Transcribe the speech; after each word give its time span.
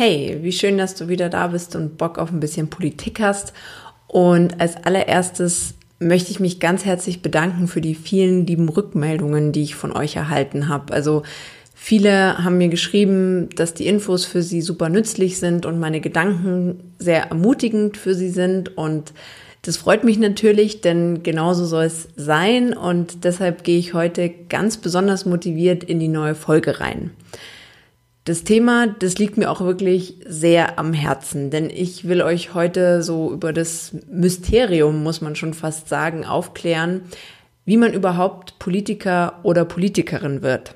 Hey, 0.00 0.38
wie 0.42 0.52
schön, 0.52 0.78
dass 0.78 0.94
du 0.94 1.08
wieder 1.08 1.28
da 1.28 1.48
bist 1.48 1.74
und 1.74 1.98
Bock 1.98 2.18
auf 2.18 2.30
ein 2.30 2.38
bisschen 2.38 2.70
Politik 2.70 3.18
hast. 3.18 3.52
Und 4.06 4.60
als 4.60 4.76
allererstes 4.76 5.74
möchte 5.98 6.30
ich 6.30 6.38
mich 6.38 6.60
ganz 6.60 6.84
herzlich 6.84 7.20
bedanken 7.20 7.66
für 7.66 7.80
die 7.80 7.96
vielen 7.96 8.46
lieben 8.46 8.68
Rückmeldungen, 8.68 9.50
die 9.50 9.64
ich 9.64 9.74
von 9.74 9.90
euch 9.90 10.14
erhalten 10.14 10.68
habe. 10.68 10.92
Also 10.92 11.24
viele 11.74 12.38
haben 12.38 12.58
mir 12.58 12.68
geschrieben, 12.68 13.48
dass 13.56 13.74
die 13.74 13.88
Infos 13.88 14.24
für 14.24 14.40
sie 14.40 14.60
super 14.60 14.88
nützlich 14.88 15.40
sind 15.40 15.66
und 15.66 15.80
meine 15.80 16.00
Gedanken 16.00 16.94
sehr 17.00 17.24
ermutigend 17.30 17.96
für 17.96 18.14
sie 18.14 18.30
sind. 18.30 18.78
Und 18.78 19.12
das 19.62 19.78
freut 19.78 20.04
mich 20.04 20.20
natürlich, 20.20 20.80
denn 20.80 21.24
genauso 21.24 21.66
soll 21.66 21.86
es 21.86 22.06
sein. 22.14 22.72
Und 22.72 23.24
deshalb 23.24 23.64
gehe 23.64 23.80
ich 23.80 23.94
heute 23.94 24.30
ganz 24.48 24.76
besonders 24.76 25.26
motiviert 25.26 25.82
in 25.82 25.98
die 25.98 26.06
neue 26.06 26.36
Folge 26.36 26.78
rein. 26.78 27.10
Das 28.28 28.44
Thema, 28.44 28.88
das 28.88 29.16
liegt 29.16 29.38
mir 29.38 29.50
auch 29.50 29.62
wirklich 29.62 30.16
sehr 30.26 30.78
am 30.78 30.92
Herzen, 30.92 31.48
denn 31.48 31.70
ich 31.70 32.06
will 32.06 32.20
euch 32.20 32.52
heute 32.52 33.02
so 33.02 33.32
über 33.32 33.54
das 33.54 33.92
Mysterium, 34.12 35.02
muss 35.02 35.22
man 35.22 35.34
schon 35.34 35.54
fast 35.54 35.88
sagen, 35.88 36.26
aufklären, 36.26 37.00
wie 37.64 37.78
man 37.78 37.94
überhaupt 37.94 38.58
Politiker 38.58 39.40
oder 39.44 39.64
Politikerin 39.64 40.42
wird. 40.42 40.74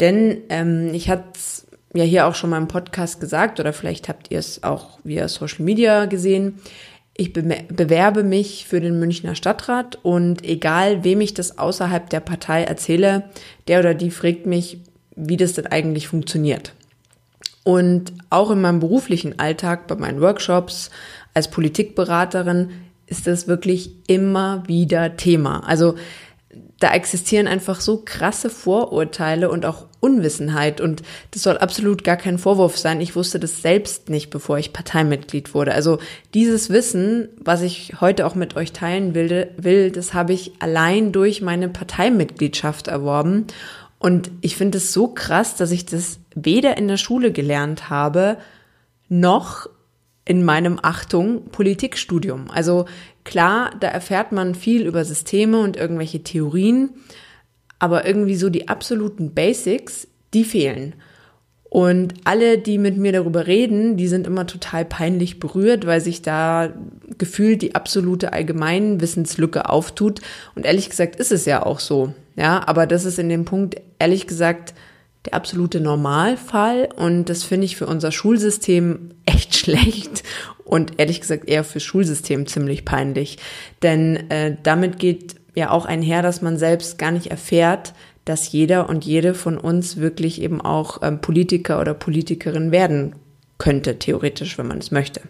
Denn 0.00 0.38
ähm, 0.48 0.94
ich 0.94 1.10
hatte 1.10 1.38
ja 1.92 2.04
hier 2.04 2.26
auch 2.26 2.34
schon 2.34 2.48
mal 2.48 2.56
im 2.56 2.68
Podcast 2.68 3.20
gesagt, 3.20 3.60
oder 3.60 3.74
vielleicht 3.74 4.08
habt 4.08 4.30
ihr 4.30 4.38
es 4.38 4.62
auch 4.62 4.98
via 5.04 5.28
Social 5.28 5.66
Media 5.66 6.06
gesehen. 6.06 6.54
Ich 7.18 7.34
be 7.34 7.42
bewerbe 7.68 8.22
mich 8.22 8.64
für 8.66 8.80
den 8.80 8.98
Münchner 8.98 9.34
Stadtrat 9.34 9.98
und 10.02 10.42
egal, 10.42 11.04
wem 11.04 11.20
ich 11.20 11.34
das 11.34 11.58
außerhalb 11.58 12.08
der 12.08 12.20
Partei 12.20 12.62
erzähle, 12.62 13.24
der 13.66 13.80
oder 13.80 13.92
die 13.92 14.10
fragt 14.10 14.46
mich, 14.46 14.78
wie 15.16 15.36
das 15.36 15.52
denn 15.52 15.66
eigentlich 15.66 16.08
funktioniert. 16.08 16.72
Und 17.68 18.14
auch 18.30 18.50
in 18.50 18.62
meinem 18.62 18.80
beruflichen 18.80 19.38
Alltag, 19.38 19.88
bei 19.88 19.94
meinen 19.94 20.22
Workshops 20.22 20.88
als 21.34 21.50
Politikberaterin, 21.50 22.70
ist 23.04 23.26
das 23.26 23.46
wirklich 23.46 23.90
immer 24.06 24.62
wieder 24.66 25.18
Thema. 25.18 25.68
Also 25.68 25.94
da 26.80 26.94
existieren 26.94 27.46
einfach 27.46 27.82
so 27.82 28.00
krasse 28.02 28.48
Vorurteile 28.48 29.50
und 29.50 29.66
auch 29.66 29.84
Unwissenheit 30.00 30.80
und 30.80 31.02
das 31.32 31.42
soll 31.42 31.58
absolut 31.58 32.04
gar 32.04 32.16
kein 32.16 32.38
Vorwurf 32.38 32.78
sein. 32.78 33.02
Ich 33.02 33.14
wusste 33.14 33.38
das 33.38 33.60
selbst 33.60 34.08
nicht, 34.08 34.30
bevor 34.30 34.56
ich 34.56 34.72
Parteimitglied 34.72 35.52
wurde. 35.52 35.74
Also 35.74 35.98
dieses 36.32 36.70
Wissen, 36.70 37.28
was 37.38 37.60
ich 37.60 38.00
heute 38.00 38.24
auch 38.24 38.34
mit 38.34 38.56
euch 38.56 38.72
teilen 38.72 39.14
will, 39.14 39.90
das 39.90 40.14
habe 40.14 40.32
ich 40.32 40.52
allein 40.60 41.12
durch 41.12 41.42
meine 41.42 41.68
Parteimitgliedschaft 41.68 42.88
erworben 42.88 43.46
und 43.98 44.30
ich 44.40 44.56
finde 44.56 44.78
es 44.78 44.92
so 44.92 45.08
krass, 45.08 45.56
dass 45.56 45.72
ich 45.72 45.84
das 45.84 46.20
weder 46.44 46.76
in 46.76 46.88
der 46.88 46.96
Schule 46.96 47.32
gelernt 47.32 47.90
habe, 47.90 48.38
noch 49.08 49.68
in 50.24 50.44
meinem 50.44 50.78
Achtung 50.82 51.46
Politikstudium. 51.50 52.50
Also 52.50 52.84
klar, 53.24 53.70
da 53.80 53.88
erfährt 53.88 54.32
man 54.32 54.54
viel 54.54 54.86
über 54.86 55.04
Systeme 55.04 55.58
und 55.60 55.76
irgendwelche 55.76 56.22
Theorien, 56.22 56.90
aber 57.78 58.06
irgendwie 58.06 58.36
so 58.36 58.50
die 58.50 58.68
absoluten 58.68 59.32
Basics, 59.32 60.06
die 60.34 60.44
fehlen. 60.44 60.94
Und 61.70 62.14
alle, 62.24 62.58
die 62.58 62.78
mit 62.78 62.96
mir 62.96 63.12
darüber 63.12 63.46
reden, 63.46 63.98
die 63.98 64.08
sind 64.08 64.26
immer 64.26 64.46
total 64.46 64.86
peinlich 64.86 65.38
berührt, 65.38 65.86
weil 65.86 66.00
sich 66.00 66.22
da 66.22 66.72
gefühlt 67.18 67.60
die 67.60 67.74
absolute 67.74 68.32
Allgemeinwissenslücke 68.32 69.68
auftut. 69.68 70.20
Und 70.54 70.64
ehrlich 70.64 70.88
gesagt 70.88 71.16
ist 71.16 71.32
es 71.32 71.44
ja 71.44 71.64
auch 71.64 71.80
so. 71.80 72.14
Ja, 72.36 72.66
aber 72.66 72.86
das 72.86 73.04
ist 73.04 73.18
in 73.18 73.28
dem 73.28 73.44
Punkt, 73.44 73.76
ehrlich 73.98 74.26
gesagt, 74.26 74.72
der 75.28 75.34
absolute 75.34 75.80
Normalfall. 75.80 76.88
Und 76.96 77.26
das 77.26 77.44
finde 77.44 77.66
ich 77.66 77.76
für 77.76 77.86
unser 77.86 78.12
Schulsystem 78.12 79.10
echt 79.26 79.56
schlecht 79.56 80.22
und 80.64 80.98
ehrlich 80.98 81.20
gesagt 81.20 81.48
eher 81.48 81.64
für 81.64 81.80
Schulsystem 81.80 82.46
ziemlich 82.46 82.84
peinlich. 82.84 83.38
Denn 83.82 84.30
äh, 84.30 84.56
damit 84.62 84.98
geht 84.98 85.36
ja 85.54 85.70
auch 85.70 85.86
einher, 85.86 86.22
dass 86.22 86.42
man 86.42 86.56
selbst 86.56 86.98
gar 86.98 87.10
nicht 87.10 87.30
erfährt, 87.30 87.94
dass 88.24 88.52
jeder 88.52 88.88
und 88.88 89.04
jede 89.04 89.34
von 89.34 89.56
uns 89.56 89.96
wirklich 89.96 90.42
eben 90.42 90.60
auch 90.60 91.02
ähm, 91.02 91.20
Politiker 91.20 91.80
oder 91.80 91.94
Politikerin 91.94 92.70
werden 92.70 93.14
könnte, 93.56 93.98
theoretisch, 93.98 94.58
wenn 94.58 94.68
man 94.68 94.78
es 94.78 94.90
möchte. 94.90 95.22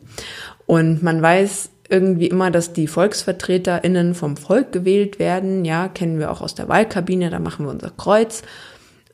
Und 0.66 1.03
man 1.03 1.22
weiß 1.22 1.70
irgendwie 1.88 2.26
immer, 2.26 2.50
dass 2.50 2.72
die 2.72 2.87
VolksvertreterInnen 2.87 4.14
vom 4.14 4.37
Volk 4.37 4.72
gewählt 4.72 5.19
werden. 5.19 5.64
Ja, 5.64 5.88
kennen 5.88 6.19
wir 6.19 6.31
auch 6.31 6.42
aus 6.42 6.54
der 6.54 6.69
Wahlkabine, 6.69 7.31
da 7.31 7.38
machen 7.38 7.64
wir 7.64 7.70
unser 7.70 7.91
Kreuz. 7.91 8.42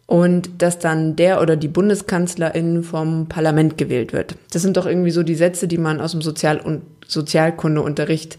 Und 0.06 0.62
dass 0.62 0.78
dann 0.78 1.16
der 1.16 1.40
oder 1.40 1.56
die 1.56 1.68
Bundeskanzlerin 1.68 2.82
vom 2.82 3.26
Parlament 3.28 3.78
gewählt 3.78 4.12
wird. 4.12 4.36
Das 4.52 4.60
sind 4.62 4.76
doch 4.76 4.86
irgendwie 4.86 5.10
so 5.10 5.22
die 5.22 5.34
Sätze, 5.34 5.66
die 5.66 5.78
man 5.78 6.00
aus 6.00 6.12
dem 6.12 6.20
Sozial- 6.20 6.60
und 6.60 6.82
Sozialkundeunterricht 7.06 8.38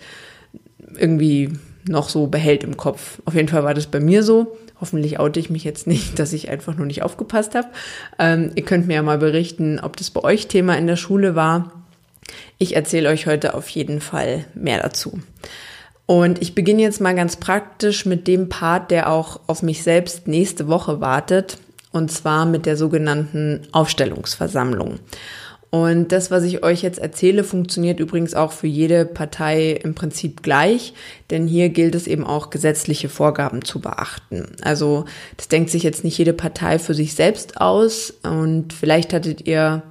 irgendwie 0.97 1.53
noch 1.87 2.09
so 2.09 2.27
behält 2.27 2.63
im 2.63 2.77
Kopf. 2.77 3.21
Auf 3.25 3.35
jeden 3.35 3.47
Fall 3.47 3.63
war 3.63 3.73
das 3.73 3.87
bei 3.87 3.99
mir 3.99 4.23
so. 4.23 4.57
Hoffentlich 4.79 5.19
oute 5.19 5.39
ich 5.39 5.49
mich 5.49 5.63
jetzt 5.63 5.87
nicht, 5.87 6.19
dass 6.19 6.33
ich 6.33 6.49
einfach 6.49 6.75
nur 6.75 6.85
nicht 6.85 7.03
aufgepasst 7.03 7.55
habe. 7.55 7.67
Ähm, 8.19 8.51
ihr 8.55 8.63
könnt 8.63 8.87
mir 8.87 8.95
ja 8.95 9.03
mal 9.03 9.17
berichten, 9.17 9.79
ob 9.79 9.97
das 9.97 10.11
bei 10.11 10.23
euch 10.23 10.47
Thema 10.47 10.77
in 10.77 10.87
der 10.87 10.97
Schule 10.97 11.35
war. 11.35 11.71
Ich 12.57 12.75
erzähle 12.75 13.09
euch 13.09 13.27
heute 13.27 13.53
auf 13.53 13.69
jeden 13.69 14.01
Fall 14.01 14.45
mehr 14.53 14.81
dazu. 14.81 15.19
Und 16.05 16.41
ich 16.41 16.53
beginne 16.53 16.83
jetzt 16.83 17.01
mal 17.01 17.15
ganz 17.15 17.35
praktisch 17.35 18.05
mit 18.05 18.27
dem 18.27 18.49
Part, 18.49 18.91
der 18.91 19.11
auch 19.11 19.39
auf 19.47 19.63
mich 19.63 19.81
selbst 19.81 20.27
nächste 20.27 20.67
Woche 20.67 21.01
wartet, 21.01 21.57
und 21.91 22.11
zwar 22.11 22.45
mit 22.45 22.65
der 22.65 22.77
sogenannten 22.77 23.61
Aufstellungsversammlung. 23.71 24.99
Und 25.71 26.13
das, 26.13 26.31
was 26.31 26.43
ich 26.43 26.63
euch 26.63 26.83
jetzt 26.83 26.99
erzähle, 26.99 27.43
funktioniert 27.43 27.99
übrigens 27.99 28.33
auch 28.33 28.53
für 28.53 28.67
jede 28.67 29.05
Partei 29.05 29.71
im 29.71 29.93
Prinzip 29.93 30.41
gleich, 30.41 30.93
denn 31.31 31.47
hier 31.47 31.67
gilt 31.67 31.95
es 31.95 32.07
eben 32.07 32.23
auch, 32.23 32.49
gesetzliche 32.49 33.09
Vorgaben 33.09 33.61
zu 33.61 33.81
beachten. 33.81 34.45
Also 34.61 35.03
das 35.35 35.49
denkt 35.49 35.69
sich 35.69 35.83
jetzt 35.83 36.05
nicht 36.05 36.17
jede 36.17 36.31
Partei 36.31 36.79
für 36.79 36.93
sich 36.93 37.13
selbst 37.13 37.59
aus 37.59 38.13
und 38.23 38.71
vielleicht 38.71 39.11
hattet 39.11 39.47
ihr 39.47 39.83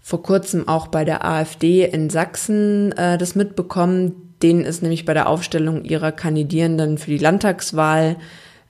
vor 0.00 0.22
kurzem 0.22 0.68
auch 0.68 0.88
bei 0.88 1.04
der 1.04 1.24
AfD 1.24 1.84
in 1.84 2.08
Sachsen 2.08 2.92
äh, 2.92 3.18
das 3.18 3.34
mitbekommen. 3.34 4.31
Denen 4.42 4.64
ist 4.64 4.82
nämlich 4.82 5.04
bei 5.04 5.14
der 5.14 5.28
Aufstellung 5.28 5.84
ihrer 5.84 6.12
Kandidierenden 6.12 6.98
für 6.98 7.10
die 7.10 7.18
Landtagswahl, 7.18 8.16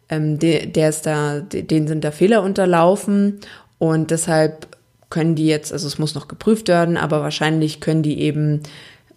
ähm, 0.08 0.38
de, 0.38 0.66
der 0.66 0.88
ist 0.90 1.06
da, 1.06 1.40
de, 1.40 1.62
denen 1.62 1.88
sind 1.88 2.04
da 2.04 2.10
Fehler 2.10 2.42
unterlaufen 2.42 3.40
und 3.78 4.10
deshalb 4.10 4.68
können 5.10 5.34
die 5.34 5.46
jetzt, 5.46 5.72
also 5.72 5.86
es 5.86 5.98
muss 5.98 6.14
noch 6.14 6.28
geprüft 6.28 6.68
werden, 6.68 6.96
aber 6.96 7.20
wahrscheinlich 7.20 7.80
können 7.80 8.02
die 8.02 8.20
eben 8.20 8.62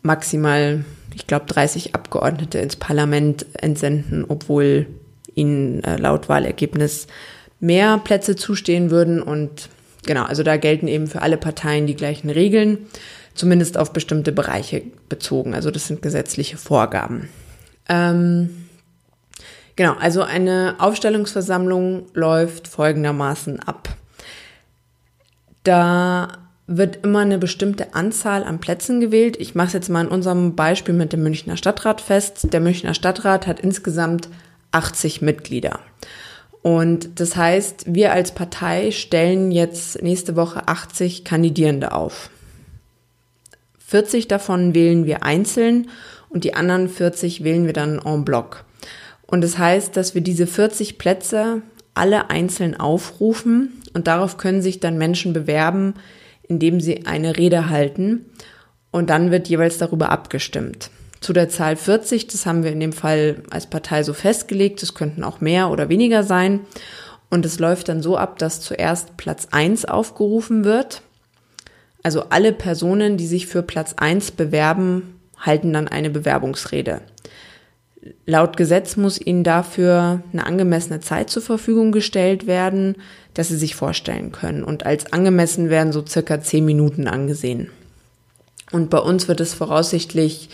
maximal, 0.01 0.83
ich 1.13 1.27
glaube, 1.27 1.45
30 1.45 1.95
Abgeordnete 1.95 2.59
ins 2.59 2.75
Parlament 2.75 3.45
entsenden, 3.61 4.25
obwohl 4.27 4.87
ihnen 5.35 5.83
äh, 5.83 5.97
laut 5.97 6.29
Wahlergebnis 6.29 7.07
mehr 7.59 7.97
Plätze 7.97 8.35
zustehen 8.35 8.91
würden. 8.91 9.21
Und 9.21 9.69
genau, 10.05 10.23
also 10.23 10.43
da 10.43 10.57
gelten 10.57 10.87
eben 10.87 11.07
für 11.07 11.21
alle 11.21 11.37
Parteien 11.37 11.87
die 11.87 11.95
gleichen 11.95 12.29
Regeln, 12.29 12.79
zumindest 13.35 13.77
auf 13.77 13.93
bestimmte 13.93 14.31
Bereiche 14.31 14.81
bezogen. 15.09 15.53
Also 15.53 15.69
das 15.69 15.87
sind 15.87 16.01
gesetzliche 16.01 16.57
Vorgaben. 16.57 17.29
Ähm, 17.87 18.67
genau, 19.75 19.93
also 19.93 20.23
eine 20.23 20.75
Aufstellungsversammlung 20.79 22.07
läuft 22.13 22.67
folgendermaßen 22.67 23.59
ab. 23.59 23.89
Da 25.63 26.39
wird 26.67 27.03
immer 27.03 27.19
eine 27.19 27.37
bestimmte 27.37 27.93
Anzahl 27.93 28.43
an 28.43 28.59
Plätzen 28.59 28.99
gewählt. 28.99 29.37
Ich 29.39 29.53
mache 29.53 29.67
es 29.67 29.73
jetzt 29.73 29.89
mal 29.89 30.05
in 30.05 30.11
unserem 30.11 30.55
Beispiel 30.55 30.95
mit 30.95 31.13
dem 31.13 31.21
Münchner 31.21 31.57
Stadtrat 31.57 32.01
fest. 32.01 32.47
Der 32.53 32.59
Münchner 32.59 32.95
Stadtrat 32.95 33.45
hat 33.45 33.59
insgesamt 33.59 34.29
80 34.71 35.21
Mitglieder. 35.21 35.79
Und 36.63 37.19
das 37.19 37.35
heißt, 37.35 37.85
wir 37.93 38.11
als 38.11 38.31
Partei 38.31 38.89
stellen 38.89 39.51
jetzt 39.51 40.01
nächste 40.01 40.35
Woche 40.35 40.67
80 40.67 41.23
Kandidierende 41.23 41.91
auf. 41.91 42.31
40 43.95 44.27
davon 44.27 44.75
wählen 44.75 45.05
wir 45.05 45.23
einzeln 45.23 45.87
und 46.27 46.43
die 46.43 46.53
anderen 46.53 46.89
40 46.89 47.45
wählen 47.45 47.65
wir 47.65 47.71
dann 47.71 47.97
en 48.03 48.25
bloc. 48.25 48.65
Und 49.25 49.39
das 49.41 49.57
heißt, 49.57 49.95
dass 49.95 50.13
wir 50.13 50.21
diese 50.21 50.47
40 50.47 50.97
Plätze 50.97 51.61
alle 51.93 52.29
einzeln 52.29 52.77
aufrufen 52.77 53.81
und 53.93 54.07
darauf 54.07 54.35
können 54.35 54.61
sich 54.61 54.81
dann 54.81 54.97
Menschen 54.97 55.31
bewerben, 55.31 55.93
indem 56.43 56.81
sie 56.81 57.05
eine 57.05 57.37
Rede 57.37 57.69
halten 57.69 58.25
und 58.91 59.09
dann 59.09 59.31
wird 59.31 59.47
jeweils 59.47 59.77
darüber 59.77 60.09
abgestimmt. 60.09 60.89
Zu 61.21 61.31
der 61.31 61.47
Zahl 61.47 61.77
40, 61.77 62.27
das 62.27 62.45
haben 62.45 62.65
wir 62.65 62.73
in 62.73 62.81
dem 62.81 62.91
Fall 62.91 63.43
als 63.49 63.67
Partei 63.69 64.03
so 64.03 64.11
festgelegt, 64.11 64.83
es 64.83 64.93
könnten 64.93 65.23
auch 65.23 65.39
mehr 65.39 65.71
oder 65.71 65.87
weniger 65.87 66.23
sein. 66.23 66.59
Und 67.29 67.45
es 67.45 67.59
läuft 67.59 67.87
dann 67.87 68.01
so 68.01 68.17
ab, 68.17 68.39
dass 68.39 68.59
zuerst 68.59 69.15
Platz 69.15 69.47
1 69.51 69.85
aufgerufen 69.85 70.65
wird. 70.65 71.01
Also 72.05 72.25
alle 72.29 72.53
Personen, 72.53 73.17
die 73.17 73.25
sich 73.25 73.47
für 73.47 73.63
Platz 73.63 73.95
1 73.97 74.33
bewerben, 74.33 75.19
halten 75.39 75.73
dann 75.73 75.87
eine 75.87 76.11
Bewerbungsrede. 76.11 77.01
Laut 78.27 78.57
Gesetz 78.57 78.95
muss 78.95 79.19
ihnen 79.19 79.43
dafür 79.43 80.21
eine 80.31 80.45
angemessene 80.45 80.99
Zeit 80.99 81.31
zur 81.31 81.41
Verfügung 81.41 81.91
gestellt 81.91 82.45
werden, 82.45 82.97
dass 83.33 83.47
sie 83.47 83.57
sich 83.57 83.73
vorstellen 83.73 84.31
können. 84.31 84.63
Und 84.63 84.85
als 84.85 85.13
angemessen 85.13 85.71
werden 85.71 85.91
so 85.91 86.05
circa 86.05 86.39
zehn 86.41 86.63
Minuten 86.63 87.07
angesehen. 87.07 87.71
Und 88.71 88.91
bei 88.91 88.99
uns 88.99 89.27
wird 89.27 89.39
es 89.39 89.55
voraussichtlich 89.55 90.49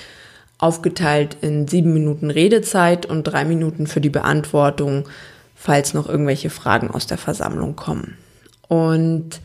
aufgeteilt 0.58 1.36
in 1.42 1.68
sieben 1.68 1.92
Minuten 1.92 2.32
Redezeit 2.32 3.06
und 3.06 3.26
drei 3.26 3.44
Minuten 3.44 3.88
für 3.88 4.00
die 4.00 4.10
Beantwortung, 4.10 5.04
falls 5.54 5.94
noch 5.94 6.08
irgendwelche 6.08 6.50
Fragen 6.50 6.90
aus 6.92 7.08
der 7.08 7.18
Versammlung 7.18 7.76
kommen. 7.76 8.16
Und 8.70 9.42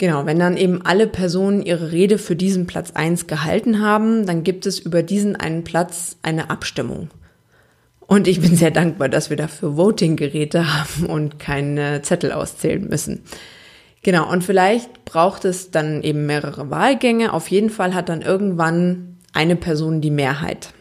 genau, 0.00 0.26
wenn 0.26 0.40
dann 0.40 0.56
eben 0.56 0.84
alle 0.84 1.06
Personen 1.06 1.62
ihre 1.62 1.92
Rede 1.92 2.18
für 2.18 2.34
diesen 2.34 2.66
Platz 2.66 2.90
eins 2.92 3.28
gehalten 3.28 3.80
haben, 3.80 4.26
dann 4.26 4.42
gibt 4.42 4.66
es 4.66 4.80
über 4.80 5.04
diesen 5.04 5.36
einen 5.36 5.62
Platz 5.62 6.16
eine 6.22 6.50
Abstimmung. 6.50 7.10
Und 8.00 8.26
ich 8.26 8.40
bin 8.40 8.56
sehr 8.56 8.72
dankbar, 8.72 9.08
dass 9.08 9.30
wir 9.30 9.36
dafür 9.36 9.76
Voting-Geräte 9.76 10.74
haben 10.74 11.06
und 11.06 11.38
keine 11.38 12.02
Zettel 12.02 12.32
auszählen 12.32 12.88
müssen. 12.88 13.22
Genau, 14.02 14.28
und 14.28 14.42
vielleicht 14.42 15.04
braucht 15.04 15.44
es 15.44 15.70
dann 15.70 16.02
eben 16.02 16.26
mehrere 16.26 16.70
Wahlgänge. 16.70 17.32
Auf 17.32 17.48
jeden 17.48 17.70
Fall 17.70 17.94
hat 17.94 18.08
dann 18.08 18.22
irgendwann 18.22 19.18
eine 19.32 19.54
Person 19.54 20.00
die 20.00 20.10
Mehrheit. 20.10 20.72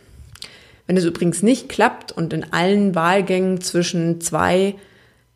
Wenn 0.87 0.97
es 0.97 1.05
übrigens 1.05 1.43
nicht 1.43 1.67
klappt 1.69 2.13
und 2.13 2.33
in 2.33 2.51
allen 2.51 2.95
Wahlgängen 2.95 3.59
zwischen 3.61 4.21
zwei 4.21 4.75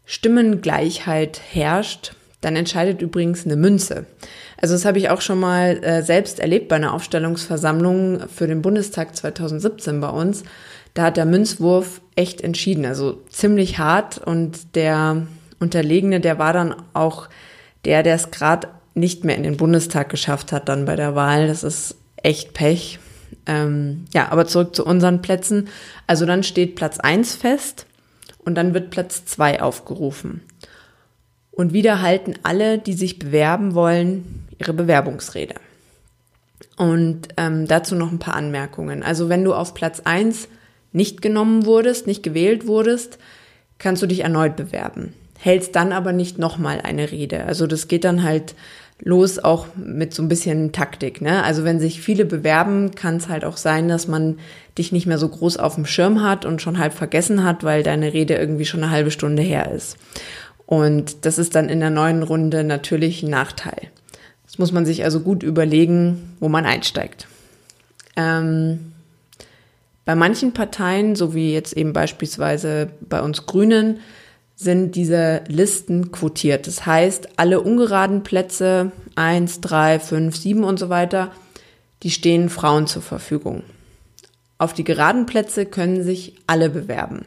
Stimmengleichheit 0.05 1.41
herrscht, 1.51 2.13
dann 2.43 2.55
entscheidet 2.55 3.01
übrigens 3.01 3.45
eine 3.45 3.55
Münze. 3.55 4.05
Also 4.57 4.75
das 4.75 4.85
habe 4.85 4.97
ich 4.97 5.09
auch 5.09 5.21
schon 5.21 5.39
mal 5.39 5.83
äh, 5.83 6.03
selbst 6.03 6.39
erlebt 6.39 6.67
bei 6.67 6.75
einer 6.75 6.93
Aufstellungsversammlung 6.93 8.27
für 8.27 8.47
den 8.47 8.61
Bundestag 8.61 9.15
2017 9.15 9.99
bei 9.99 10.09
uns. 10.09 10.43
Da 10.93 11.03
hat 11.03 11.17
der 11.17 11.25
Münzwurf 11.25 12.01
echt 12.15 12.41
entschieden, 12.41 12.85
also 12.85 13.21
ziemlich 13.29 13.79
hart 13.79 14.19
und 14.19 14.75
der 14.75 15.25
Unterlegene, 15.59 16.19
der 16.19 16.37
war 16.37 16.53
dann 16.53 16.75
auch 16.93 17.29
der, 17.85 18.03
der 18.03 18.15
es 18.15 18.31
gerade 18.31 18.67
nicht 18.93 19.23
mehr 19.23 19.35
in 19.35 19.43
den 19.43 19.57
Bundestag 19.57 20.09
geschafft 20.09 20.51
hat 20.51 20.69
dann 20.69 20.85
bei 20.85 20.95
der 20.95 21.15
Wahl. 21.15 21.47
Das 21.47 21.63
ist 21.63 21.95
echt 22.17 22.53
Pech. 22.53 22.99
Ähm, 23.45 24.05
ja, 24.13 24.31
aber 24.31 24.45
zurück 24.45 24.75
zu 24.75 24.85
unseren 24.85 25.21
Plätzen. 25.21 25.69
Also 26.07 26.25
dann 26.25 26.43
steht 26.43 26.75
Platz 26.75 26.99
eins 26.99 27.35
fest 27.35 27.85
und 28.45 28.55
dann 28.55 28.73
wird 28.73 28.91
Platz 28.91 29.25
zwei 29.25 29.61
aufgerufen. 29.61 30.41
Und 31.55 31.71
wieder 31.71 32.01
halten 32.01 32.33
alle, 32.43 32.79
die 32.79 32.93
sich 32.93 33.19
bewerben 33.19 33.75
wollen, 33.75 34.45
ihre 34.57 34.73
Bewerbungsrede. 34.73 35.55
Und 36.77 37.27
ähm, 37.37 37.67
dazu 37.67 37.95
noch 37.95 38.11
ein 38.11 38.19
paar 38.19 38.35
Anmerkungen. 38.35 39.03
Also 39.03 39.29
wenn 39.29 39.43
du 39.43 39.53
auf 39.53 39.73
Platz 39.73 40.01
eins 40.03 40.47
nicht 40.91 41.21
genommen 41.21 41.65
wurdest, 41.65 42.07
nicht 42.07 42.23
gewählt 42.23 42.65
wurdest, 42.65 43.19
kannst 43.77 44.01
du 44.01 44.07
dich 44.07 44.21
erneut 44.21 44.55
bewerben. 44.55 45.13
Hältst 45.37 45.75
dann 45.75 45.91
aber 45.91 46.13
nicht 46.13 46.39
nochmal 46.39 46.81
eine 46.81 47.11
Rede. 47.11 47.43
Also 47.45 47.67
das 47.67 47.87
geht 47.87 48.03
dann 48.03 48.23
halt 48.23 48.55
los 48.99 49.37
auch 49.39 49.67
mit 49.75 50.13
so 50.13 50.23
ein 50.23 50.29
bisschen 50.29 50.71
Taktik. 50.71 51.21
Ne? 51.21 51.43
Also 51.43 51.63
wenn 51.63 51.79
sich 51.79 52.01
viele 52.01 52.25
bewerben, 52.25 52.91
kann 52.91 53.17
es 53.17 53.27
halt 53.27 53.43
auch 53.43 53.57
sein, 53.57 53.89
dass 53.89 54.07
man 54.07 54.39
dich 54.77 54.91
nicht 54.91 55.05
mehr 55.05 55.17
so 55.17 55.27
groß 55.27 55.57
auf 55.57 55.75
dem 55.75 55.85
Schirm 55.85 56.23
hat 56.23 56.45
und 56.45 56.61
schon 56.61 56.79
halb 56.79 56.93
vergessen 56.93 57.43
hat, 57.43 57.63
weil 57.63 57.83
deine 57.83 58.13
Rede 58.13 58.35
irgendwie 58.35 58.65
schon 58.65 58.81
eine 58.81 58.91
halbe 58.91 59.11
Stunde 59.11 59.43
her 59.43 59.71
ist. 59.71 59.97
Und 60.65 61.25
das 61.25 61.37
ist 61.37 61.55
dann 61.55 61.69
in 61.69 61.79
der 61.79 61.89
neuen 61.89 62.23
Runde 62.23 62.63
natürlich 62.63 63.23
ein 63.23 63.29
Nachteil. 63.29 63.89
Das 64.45 64.57
muss 64.59 64.71
man 64.71 64.85
sich 64.85 65.03
also 65.03 65.19
gut 65.19 65.43
überlegen, 65.43 66.35
wo 66.39 66.47
man 66.49 66.65
einsteigt. 66.65 67.27
Ähm, 68.15 68.93
bei 70.05 70.15
manchen 70.15 70.53
Parteien, 70.53 71.15
so 71.15 71.33
wie 71.33 71.53
jetzt 71.53 71.75
eben 71.75 71.93
beispielsweise 71.93 72.91
bei 73.01 73.21
uns 73.21 73.45
Grünen, 73.45 73.99
sind 74.55 74.95
diese 74.95 75.41
Listen 75.47 76.11
quotiert. 76.11 76.67
Das 76.67 76.85
heißt, 76.85 77.39
alle 77.39 77.61
ungeraden 77.61 78.23
Plätze, 78.23 78.91
eins, 79.15 79.61
drei, 79.61 79.99
fünf, 79.99 80.37
sieben 80.37 80.63
und 80.63 80.77
so 80.77 80.89
weiter, 80.89 81.31
die 82.03 82.11
stehen 82.11 82.49
Frauen 82.49 82.85
zur 82.85 83.01
Verfügung. 83.01 83.63
Auf 84.57 84.73
die 84.73 84.83
geraden 84.83 85.25
Plätze 85.25 85.65
können 85.65 86.03
sich 86.03 86.35
alle 86.47 86.69
bewerben. 86.69 87.25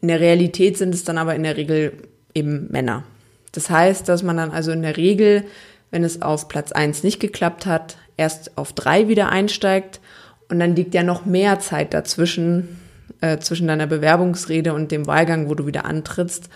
In 0.00 0.08
der 0.08 0.20
Realität 0.20 0.76
sind 0.78 0.94
es 0.94 1.04
dann 1.04 1.18
aber 1.18 1.34
in 1.34 1.42
der 1.42 1.56
Regel 1.56 1.92
eben 2.34 2.68
Männer. 2.70 3.04
Das 3.52 3.70
heißt, 3.70 4.08
dass 4.08 4.22
man 4.22 4.36
dann 4.36 4.50
also 4.50 4.72
in 4.72 4.82
der 4.82 4.96
Regel, 4.96 5.44
wenn 5.90 6.04
es 6.04 6.22
auf 6.22 6.48
Platz 6.48 6.72
eins 6.72 7.02
nicht 7.02 7.20
geklappt 7.20 7.66
hat, 7.66 7.96
erst 8.16 8.56
auf 8.56 8.72
drei 8.72 9.08
wieder 9.08 9.28
einsteigt 9.28 10.00
und 10.48 10.58
dann 10.58 10.76
liegt 10.76 10.94
ja 10.94 11.02
noch 11.02 11.24
mehr 11.24 11.60
Zeit 11.60 11.94
dazwischen, 11.94 12.80
äh, 13.20 13.38
zwischen 13.38 13.68
deiner 13.68 13.86
Bewerbungsrede 13.86 14.72
und 14.74 14.90
dem 14.90 15.06
Wahlgang, 15.06 15.48
wo 15.48 15.54
du 15.54 15.66
wieder 15.66 15.84
antrittst. 15.84 16.48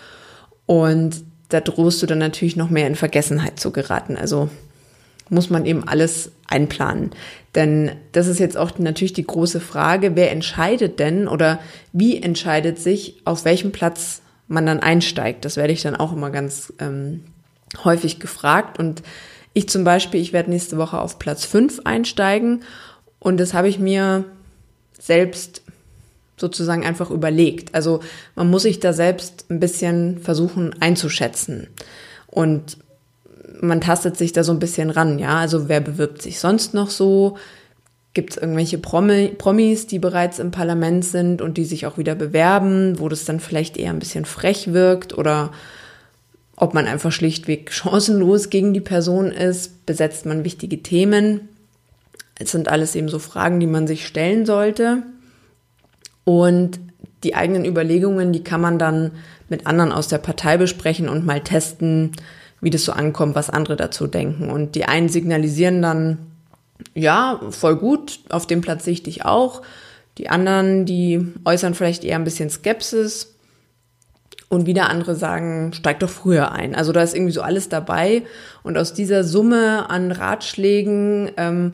Und 0.65 1.23
da 1.49 1.61
drohst 1.61 2.01
du 2.01 2.05
dann 2.05 2.17
natürlich 2.17 2.55
noch 2.55 2.69
mehr 2.69 2.87
in 2.87 2.95
Vergessenheit 2.95 3.59
zu 3.59 3.71
geraten. 3.71 4.17
Also 4.17 4.49
muss 5.29 5.49
man 5.49 5.65
eben 5.65 5.87
alles 5.87 6.31
einplanen. 6.47 7.11
Denn 7.55 7.91
das 8.11 8.27
ist 8.27 8.39
jetzt 8.39 8.57
auch 8.57 8.77
natürlich 8.77 9.13
die 9.13 9.25
große 9.25 9.59
Frage, 9.59 10.15
wer 10.15 10.31
entscheidet 10.31 10.99
denn 10.99 11.27
oder 11.27 11.59
wie 11.91 12.21
entscheidet 12.21 12.79
sich, 12.79 13.21
auf 13.25 13.45
welchem 13.45 13.71
Platz 13.71 14.21
man 14.47 14.65
dann 14.65 14.79
einsteigt. 14.79 15.45
Das 15.45 15.57
werde 15.57 15.73
ich 15.73 15.81
dann 15.81 15.95
auch 15.95 16.13
immer 16.13 16.29
ganz 16.29 16.73
ähm, 16.79 17.23
häufig 17.83 18.19
gefragt. 18.19 18.79
Und 18.79 19.03
ich 19.53 19.69
zum 19.69 19.83
Beispiel, 19.83 20.21
ich 20.21 20.33
werde 20.33 20.49
nächste 20.49 20.77
Woche 20.77 20.99
auf 20.99 21.19
Platz 21.19 21.45
5 21.45 21.81
einsteigen. 21.83 22.63
Und 23.19 23.39
das 23.39 23.53
habe 23.53 23.67
ich 23.67 23.79
mir 23.79 24.25
selbst 24.99 25.61
sozusagen 26.37 26.85
einfach 26.85 27.09
überlegt. 27.09 27.73
Also 27.73 28.01
man 28.35 28.49
muss 28.49 28.63
sich 28.63 28.79
da 28.79 28.93
selbst 28.93 29.45
ein 29.49 29.59
bisschen 29.59 30.19
versuchen 30.19 30.75
einzuschätzen. 30.79 31.67
Und 32.27 32.77
man 33.59 33.81
tastet 33.81 34.17
sich 34.17 34.33
da 34.33 34.43
so 34.43 34.51
ein 34.51 34.59
bisschen 34.59 34.91
ran, 34.91 35.17
ja. 35.19 35.39
Also 35.39 35.67
wer 35.67 35.81
bewirbt 35.81 36.21
sich 36.21 36.39
sonst 36.39 36.73
noch 36.73 36.89
so? 36.89 37.37
Gibt 38.17 38.31
es 38.31 38.37
irgendwelche 38.37 38.79
Promi 38.79 39.27
Promis, 39.37 39.85
die 39.85 39.99
bereits 39.99 40.39
im 40.39 40.49
Parlament 40.49 41.05
sind 41.05 41.39
und 41.39 41.55
die 41.55 41.65
sich 41.65 41.85
auch 41.85 41.99
wieder 41.99 42.15
bewerben, 42.15 42.97
wo 42.97 43.09
das 43.09 43.25
dann 43.25 43.39
vielleicht 43.39 43.77
eher 43.77 43.91
ein 43.91 43.99
bisschen 43.99 44.25
frech 44.25 44.73
wirkt 44.73 45.15
oder 45.15 45.51
ob 46.55 46.73
man 46.73 46.87
einfach 46.87 47.11
schlichtweg 47.11 47.71
chancenlos 47.71 48.49
gegen 48.49 48.73
die 48.73 48.81
Person 48.81 49.27
ist, 49.31 49.85
besetzt 49.85 50.25
man 50.25 50.43
wichtige 50.43 50.81
Themen. 50.81 51.41
Es 52.39 52.49
sind 52.49 52.69
alles 52.69 52.95
eben 52.95 53.07
so 53.07 53.19
Fragen, 53.19 53.59
die 53.59 53.67
man 53.67 53.85
sich 53.85 54.07
stellen 54.07 54.47
sollte. 54.47 55.03
Und 56.23 56.79
die 57.23 57.35
eigenen 57.35 57.65
Überlegungen, 57.65 58.33
die 58.33 58.43
kann 58.43 58.61
man 58.61 58.79
dann 58.79 59.11
mit 59.47 59.67
anderen 59.67 59.91
aus 59.91 60.07
der 60.07 60.17
Partei 60.17 60.57
besprechen 60.57 61.07
und 61.07 61.23
mal 61.23 61.41
testen, 61.41 62.13
wie 62.61 62.71
das 62.71 62.83
so 62.83 62.93
ankommt, 62.93 63.35
was 63.35 63.51
andere 63.51 63.75
dazu 63.75 64.07
denken. 64.07 64.49
Und 64.49 64.73
die 64.73 64.85
einen 64.85 65.07
signalisieren 65.07 65.83
dann, 65.83 66.17
ja, 66.93 67.39
voll 67.49 67.75
gut, 67.75 68.19
auf 68.29 68.47
dem 68.47 68.61
Platz 68.61 68.85
sehe 68.85 68.93
ich 68.93 69.03
dich 69.03 69.25
auch. 69.25 69.61
Die 70.17 70.29
anderen, 70.29 70.85
die 70.85 71.33
äußern 71.45 71.73
vielleicht 71.73 72.03
eher 72.03 72.17
ein 72.17 72.23
bisschen 72.23 72.49
Skepsis. 72.49 73.33
Und 74.49 74.65
wieder 74.65 74.89
andere 74.89 75.15
sagen, 75.15 75.73
steig 75.73 75.99
doch 75.99 76.09
früher 76.09 76.53
ein. 76.53 76.73
Also 76.73 76.93
da 76.93 77.01
ist 77.01 77.13
irgendwie 77.13 77.33
so 77.33 77.41
alles 77.41 77.67
dabei. 77.67 78.23
Und 78.63 78.77
aus 78.77 78.93
dieser 78.93 79.25
Summe 79.25 79.89
an 79.89 80.13
Ratschlägen 80.13 81.31
ähm, 81.35 81.73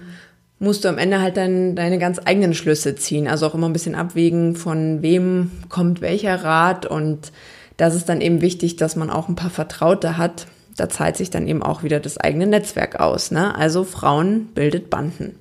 musst 0.58 0.84
du 0.84 0.90
am 0.90 0.98
Ende 0.98 1.22
halt 1.22 1.38
dann 1.38 1.76
deine 1.76 2.00
ganz 2.00 2.20
eigenen 2.26 2.56
Schlüsse 2.56 2.96
ziehen. 2.96 3.28
Also 3.28 3.46
auch 3.46 3.54
immer 3.54 3.70
ein 3.70 3.74
bisschen 3.74 3.94
abwägen, 3.94 4.56
von 4.56 5.04
wem 5.04 5.52
kommt 5.70 6.02
welcher 6.02 6.44
Rat. 6.44 6.88
Und 6.88 7.32
das 7.78 7.94
ist 7.94 8.10
dann 8.10 8.22
eben 8.22 8.42
wichtig, 8.42 8.76
dass 8.76 8.96
man 8.96 9.12
auch 9.12 9.30
ein 9.30 9.36
paar 9.36 9.52
Vertraute 9.52 10.18
hat. 10.18 10.48
Da 10.78 10.90
zahlt 10.90 11.18
sich 11.18 11.30
dann 11.30 11.48
eben 11.48 11.62
auch 11.62 11.84
wieder 11.84 12.00
das 12.00 12.18
eigene 12.18 12.48
Netzwerk 12.48 13.00
aus. 13.00 13.32
Ne? 13.32 13.56
Also 13.56 13.84
Frauen 13.84 14.48
bildet 14.54 14.90
Banden. 14.90 15.36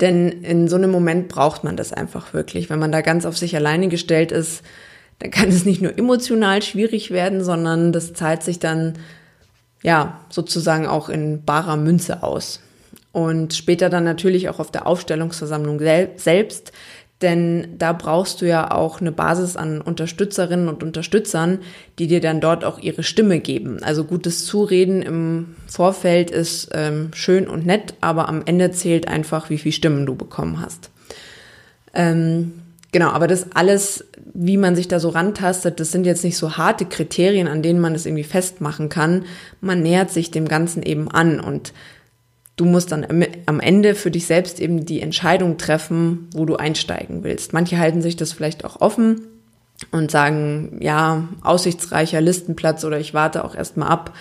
Denn 0.00 0.28
in 0.28 0.68
so 0.68 0.76
einem 0.76 0.90
Moment 0.90 1.28
braucht 1.28 1.64
man 1.64 1.76
das 1.76 1.92
einfach 1.92 2.32
wirklich. 2.32 2.70
Wenn 2.70 2.78
man 2.78 2.92
da 2.92 3.00
ganz 3.00 3.26
auf 3.26 3.36
sich 3.36 3.56
alleine 3.56 3.88
gestellt 3.88 4.32
ist, 4.32 4.62
dann 5.18 5.30
kann 5.30 5.48
es 5.48 5.64
nicht 5.64 5.82
nur 5.82 5.96
emotional 5.98 6.62
schwierig 6.62 7.10
werden, 7.10 7.42
sondern 7.42 7.92
das 7.92 8.12
zahlt 8.12 8.42
sich 8.42 8.60
dann 8.60 8.94
ja 9.82 10.20
sozusagen 10.30 10.86
auch 10.86 11.08
in 11.08 11.44
barer 11.44 11.76
Münze 11.76 12.22
aus. 12.22 12.60
Und 13.10 13.54
später 13.54 13.88
dann 13.88 14.04
natürlich 14.04 14.48
auch 14.48 14.60
auf 14.60 14.70
der 14.70 14.86
Aufstellungsversammlung 14.86 15.80
sel 15.80 16.10
selbst, 16.16 16.72
denn 17.20 17.74
da 17.78 17.92
brauchst 17.92 18.40
du 18.40 18.46
ja 18.46 18.70
auch 18.70 19.00
eine 19.00 19.10
Basis 19.10 19.56
an 19.56 19.80
Unterstützerinnen 19.80 20.68
und 20.68 20.84
Unterstützern, 20.84 21.58
die 21.98 22.06
dir 22.06 22.20
dann 22.20 22.40
dort 22.40 22.64
auch 22.64 22.78
ihre 22.78 23.02
Stimme 23.02 23.40
geben. 23.40 23.82
Also 23.82 24.04
gutes 24.04 24.46
Zureden 24.46 25.02
im 25.02 25.56
Vorfeld 25.66 26.30
ist 26.30 26.70
ähm, 26.72 27.10
schön 27.14 27.48
und 27.48 27.66
nett, 27.66 27.94
aber 28.00 28.28
am 28.28 28.42
Ende 28.44 28.70
zählt 28.70 29.08
einfach, 29.08 29.50
wie 29.50 29.58
viele 29.58 29.72
Stimmen 29.72 30.06
du 30.06 30.14
bekommen 30.14 30.60
hast. 30.60 30.90
Ähm, 31.92 32.52
genau, 32.92 33.08
aber 33.08 33.26
das 33.26 33.48
alles, 33.52 34.04
wie 34.34 34.56
man 34.56 34.76
sich 34.76 34.86
da 34.86 35.00
so 35.00 35.08
rantastet, 35.08 35.80
das 35.80 35.90
sind 35.90 36.06
jetzt 36.06 36.22
nicht 36.22 36.36
so 36.36 36.56
harte 36.56 36.84
Kriterien, 36.84 37.48
an 37.48 37.62
denen 37.62 37.80
man 37.80 37.96
es 37.96 38.06
irgendwie 38.06 38.22
festmachen 38.22 38.88
kann. 38.88 39.24
Man 39.60 39.82
nähert 39.82 40.10
sich 40.10 40.30
dem 40.30 40.46
Ganzen 40.46 40.84
eben 40.84 41.10
an 41.10 41.40
und 41.40 41.72
du 42.58 42.64
musst 42.64 42.92
dann 42.92 43.06
am 43.46 43.60
Ende 43.60 43.94
für 43.94 44.10
dich 44.10 44.26
selbst 44.26 44.60
eben 44.60 44.84
die 44.84 45.00
Entscheidung 45.00 45.56
treffen, 45.56 46.28
wo 46.34 46.44
du 46.44 46.56
einsteigen 46.56 47.24
willst. 47.24 47.54
Manche 47.54 47.78
halten 47.78 48.02
sich 48.02 48.16
das 48.16 48.32
vielleicht 48.32 48.64
auch 48.64 48.80
offen 48.80 49.22
und 49.92 50.10
sagen, 50.10 50.78
ja, 50.80 51.28
aussichtsreicher 51.42 52.20
Listenplatz 52.20 52.84
oder 52.84 52.98
ich 52.98 53.14
warte 53.14 53.44
auch 53.44 53.54
erstmal 53.54 53.88
ab, 53.88 54.12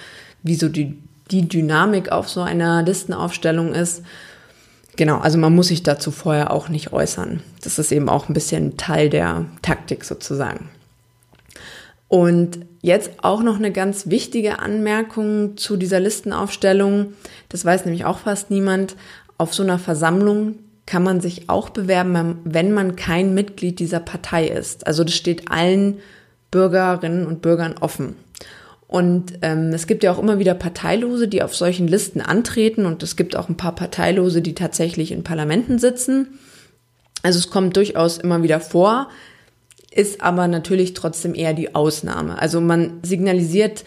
wie 0.44 0.56
so 0.56 0.70
die, 0.70 1.02
die 1.32 1.48
Dynamik 1.48 2.12
auf 2.12 2.30
so 2.30 2.42
einer 2.42 2.84
Listenaufstellung 2.84 3.74
ist. 3.74 4.04
Genau, 4.96 5.18
also 5.18 5.40
man 5.40 5.54
muss 5.54 5.68
sich 5.68 5.82
dazu 5.82 6.12
vorher 6.12 6.52
auch 6.52 6.70
nicht 6.70 6.94
äußern. 6.94 7.42
Das 7.64 7.80
ist 7.80 7.92
eben 7.92 8.08
auch 8.08 8.30
ein 8.30 8.34
bisschen 8.34 8.78
Teil 8.78 9.10
der 9.10 9.46
Taktik 9.64 10.06
sozusagen. 10.06 10.70
Und 12.08 12.60
jetzt 12.82 13.12
auch 13.24 13.44
noch 13.44 13.58
eine 13.58 13.72
ganz 13.72 14.08
wichtige 14.08 14.60
Anmerkung 14.60 15.58
zu 15.58 15.78
dieser 15.78 16.00
Listenaufstellung. 16.00 17.14
Das 17.50 17.66
weiß 17.66 17.86
nämlich 17.86 18.06
auch 18.06 18.20
fast 18.20 18.50
niemand. 18.50 18.96
Auf 19.38 19.54
so 19.54 19.64
einer 19.64 19.78
Versammlung 19.78 20.60
kann 20.86 21.04
man 21.04 21.20
sich 21.20 21.50
auch 21.50 21.70
bewerben, 21.70 22.40
wenn 22.46 22.74
man 22.74 22.96
kein 22.96 23.34
Mitglied 23.34 23.80
dieser 23.80 24.00
Partei 24.00 24.48
ist. 24.48 24.88
Also 24.88 25.04
das 25.04 25.16
steht 25.16 25.52
allen 25.52 26.00
Bürgerinnen 26.50 27.28
und 27.28 27.42
Bürgern 27.42 27.76
offen. 27.80 28.16
Und 28.88 29.34
ähm, 29.42 29.74
es 29.74 29.86
gibt 29.86 30.04
ja 30.04 30.14
auch 30.14 30.18
immer 30.18 30.40
wieder 30.40 30.54
Parteilose, 30.54 31.28
die 31.28 31.44
auf 31.44 31.54
solchen 31.54 31.90
Listen 31.90 32.22
antreten 32.22 32.86
und 32.86 33.04
es 33.04 33.18
gibt 33.18 33.36
auch 33.36 33.50
ein 33.50 33.58
paar 33.58 33.76
Parteilose, 33.76 34.42
die 34.42 34.56
tatsächlich 34.56 35.12
in 35.12 35.24
Parlamenten 35.24 35.78
sitzen. 35.78 36.40
Also 37.22 37.38
es 37.38 37.50
kommt 37.50 37.76
durchaus 37.76 38.18
immer 38.18 38.44
wieder 38.44 38.62
vor, 38.62 39.10
ist 39.92 40.22
aber 40.22 40.48
natürlich 40.48 40.94
trotzdem 40.94 41.34
eher 41.34 41.54
die 41.54 41.76
Ausnahme. 41.76 42.40
Also 42.42 42.62
man 42.62 43.00
signalisiert 43.04 43.84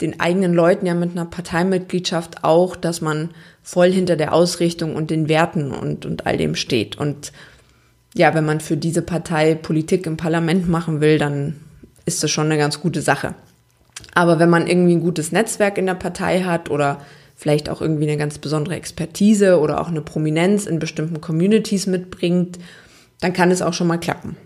den 0.00 0.18
eigenen 0.20 0.54
Leuten 0.54 0.86
ja 0.86 0.94
mit 0.94 1.10
einer 1.10 1.26
Parteimitgliedschaft 1.26 2.42
auch, 2.42 2.76
dass 2.76 3.00
man 3.00 3.30
voll 3.62 3.92
hinter 3.92 4.16
der 4.16 4.32
Ausrichtung 4.32 4.96
und 4.96 5.10
den 5.10 5.28
Werten 5.28 5.72
und, 5.72 6.06
und 6.06 6.26
all 6.26 6.36
dem 6.36 6.54
steht. 6.54 6.96
Und 6.96 7.32
ja, 8.14 8.34
wenn 8.34 8.44
man 8.44 8.60
für 8.60 8.76
diese 8.76 9.02
Partei 9.02 9.54
Politik 9.54 10.06
im 10.06 10.16
Parlament 10.16 10.68
machen 10.68 11.00
will, 11.00 11.18
dann 11.18 11.60
ist 12.06 12.22
das 12.22 12.30
schon 12.30 12.46
eine 12.46 12.58
ganz 12.58 12.80
gute 12.80 13.02
Sache. 13.02 13.34
Aber 14.14 14.38
wenn 14.38 14.50
man 14.50 14.66
irgendwie 14.66 14.94
ein 14.94 15.02
gutes 15.02 15.32
Netzwerk 15.32 15.78
in 15.78 15.86
der 15.86 15.94
Partei 15.94 16.42
hat 16.42 16.70
oder 16.70 17.00
vielleicht 17.36 17.68
auch 17.68 17.80
irgendwie 17.80 18.08
eine 18.08 18.16
ganz 18.16 18.38
besondere 18.38 18.74
Expertise 18.74 19.60
oder 19.60 19.80
auch 19.80 19.88
eine 19.88 20.00
Prominenz 20.00 20.66
in 20.66 20.78
bestimmten 20.78 21.20
Communities 21.20 21.86
mitbringt, 21.86 22.58
dann 23.20 23.32
kann 23.32 23.50
es 23.50 23.62
auch 23.62 23.74
schon 23.74 23.86
mal 23.86 23.98
klappen. 23.98 24.36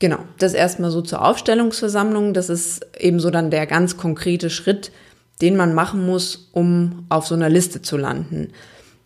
Genau, 0.00 0.18
das 0.38 0.54
erstmal 0.54 0.90
so 0.90 1.02
zur 1.02 1.24
Aufstellungsversammlung. 1.24 2.32
Das 2.32 2.48
ist 2.48 2.86
eben 2.98 3.20
so 3.20 3.30
dann 3.30 3.50
der 3.50 3.66
ganz 3.66 3.98
konkrete 3.98 4.50
Schritt, 4.50 4.90
den 5.42 5.56
man 5.56 5.74
machen 5.74 6.04
muss, 6.04 6.48
um 6.52 7.04
auf 7.10 7.26
so 7.26 7.34
einer 7.34 7.50
Liste 7.50 7.82
zu 7.82 7.96
landen. 7.98 8.48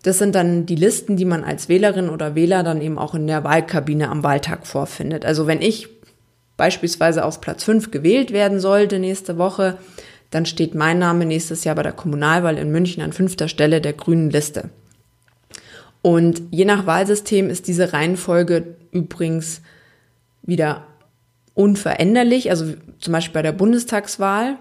Das 0.04 0.18
sind 0.18 0.34
dann 0.34 0.66
die 0.66 0.76
Listen, 0.76 1.16
die 1.16 1.24
man 1.24 1.42
als 1.42 1.68
Wählerin 1.68 2.08
oder 2.08 2.34
Wähler 2.36 2.62
dann 2.62 2.80
eben 2.80 2.98
auch 2.98 3.14
in 3.14 3.26
der 3.26 3.42
Wahlkabine 3.42 4.08
am 4.08 4.22
Wahltag 4.22 4.66
vorfindet. 4.66 5.24
Also 5.24 5.46
wenn 5.48 5.60
ich 5.60 5.88
beispielsweise 6.56 7.24
auf 7.24 7.40
Platz 7.40 7.64
5 7.64 7.90
gewählt 7.90 8.32
werden 8.32 8.60
sollte 8.60 9.00
nächste 9.00 9.36
Woche, 9.36 9.78
dann 10.30 10.46
steht 10.46 10.74
mein 10.76 11.00
Name 11.00 11.26
nächstes 11.26 11.64
Jahr 11.64 11.74
bei 11.74 11.82
der 11.82 11.92
Kommunalwahl 11.92 12.58
in 12.58 12.70
München 12.70 13.02
an 13.02 13.12
fünfter 13.12 13.48
Stelle 13.48 13.80
der 13.80 13.94
grünen 13.94 14.30
Liste. 14.30 14.70
Und 16.02 16.42
je 16.50 16.66
nach 16.66 16.86
Wahlsystem 16.86 17.50
ist 17.50 17.66
diese 17.66 17.92
Reihenfolge 17.92 18.76
übrigens 18.92 19.62
wieder 20.46 20.86
unveränderlich. 21.54 22.50
Also 22.50 22.74
zum 22.98 23.12
Beispiel 23.12 23.34
bei 23.34 23.42
der 23.42 23.52
Bundestagswahl. 23.52 24.56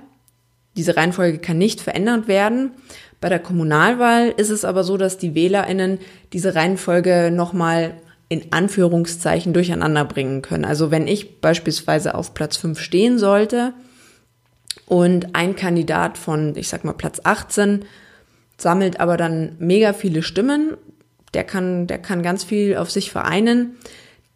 Diese 0.75 0.95
Reihenfolge 0.97 1.37
kann 1.37 1.57
nicht 1.57 1.81
verändert 1.81 2.27
werden. 2.27 2.71
Bei 3.21 3.29
der 3.29 3.39
Kommunalwahl 3.39 4.33
ist 4.35 4.49
es 4.49 4.65
aber 4.65 4.83
so, 4.83 4.97
dass 4.97 5.17
die 5.17 5.35
WählerInnen 5.35 5.99
diese 6.33 6.55
Reihenfolge 6.55 7.31
nochmal 7.31 7.95
in 8.29 8.51
Anführungszeichen 8.51 9.53
durcheinander 9.53 10.05
bringen 10.05 10.41
können. 10.41 10.65
Also 10.65 10.91
wenn 10.91 11.07
ich 11.07 11.39
beispielsweise 11.39 12.15
auf 12.15 12.33
Platz 12.33 12.57
5 12.57 12.79
stehen 12.79 13.19
sollte 13.19 13.73
und 14.87 15.35
ein 15.35 15.55
Kandidat 15.55 16.17
von, 16.17 16.55
ich 16.55 16.67
sag 16.67 16.83
mal, 16.83 16.93
Platz 16.93 17.21
18 17.23 17.85
sammelt 18.57 18.99
aber 18.99 19.17
dann 19.17 19.55
mega 19.59 19.93
viele 19.93 20.23
Stimmen, 20.23 20.77
der 21.33 21.43
kann, 21.43 21.87
der 21.87 21.99
kann 21.99 22.23
ganz 22.23 22.43
viel 22.43 22.75
auf 22.75 22.91
sich 22.91 23.11
vereinen, 23.11 23.75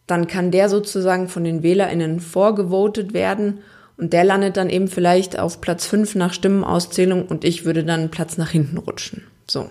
dann 0.08 0.26
kann 0.26 0.50
der 0.50 0.68
sozusagen 0.68 1.28
von 1.28 1.44
den 1.44 1.62
WählerInnen 1.62 2.18
vorgevotet 2.18 3.12
werden 3.12 3.60
und 3.96 4.12
der 4.12 4.24
landet 4.24 4.56
dann 4.56 4.70
eben 4.70 4.88
vielleicht 4.88 5.38
auf 5.38 5.60
Platz 5.60 5.86
5 5.86 6.14
nach 6.16 6.32
Stimmenauszählung 6.32 7.26
und 7.26 7.44
ich 7.44 7.64
würde 7.64 7.84
dann 7.84 8.10
Platz 8.10 8.38
nach 8.38 8.50
hinten 8.50 8.78
rutschen. 8.78 9.24
So. 9.48 9.70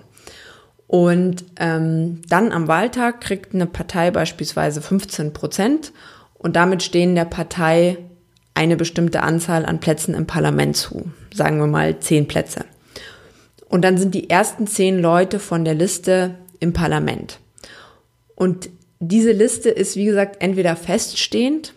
Und 0.85 1.43
ähm, 1.59 2.21
dann 2.29 2.51
am 2.51 2.67
Wahltag 2.67 3.19
kriegt 3.19 3.53
eine 3.53 3.65
Partei 3.65 4.11
beispielsweise 4.11 4.81
15 4.81 5.33
Prozent 5.33 5.91
und 6.35 6.55
damit 6.55 6.83
stehen 6.83 7.15
der 7.15 7.25
Partei 7.25 7.97
eine 8.53 8.77
bestimmte 8.77 9.23
Anzahl 9.23 9.65
an 9.65 9.79
Plätzen 9.79 10.13
im 10.13 10.27
Parlament 10.27 10.77
zu. 10.77 11.11
Sagen 11.33 11.59
wir 11.59 11.67
mal 11.67 11.99
zehn 11.99 12.27
Plätze. 12.27 12.65
Und 13.69 13.83
dann 13.83 13.97
sind 13.97 14.15
die 14.15 14.29
ersten 14.29 14.65
zehn 14.65 14.99
Leute 14.99 15.39
von 15.39 15.65
der 15.65 15.75
Liste 15.75 16.35
im 16.59 16.73
Parlament. 16.73 17.39
Und 18.35 18.69
diese 18.99 19.31
Liste 19.31 19.69
ist, 19.69 19.95
wie 19.95 20.05
gesagt, 20.05 20.37
entweder 20.39 20.75
feststehend 20.75 21.73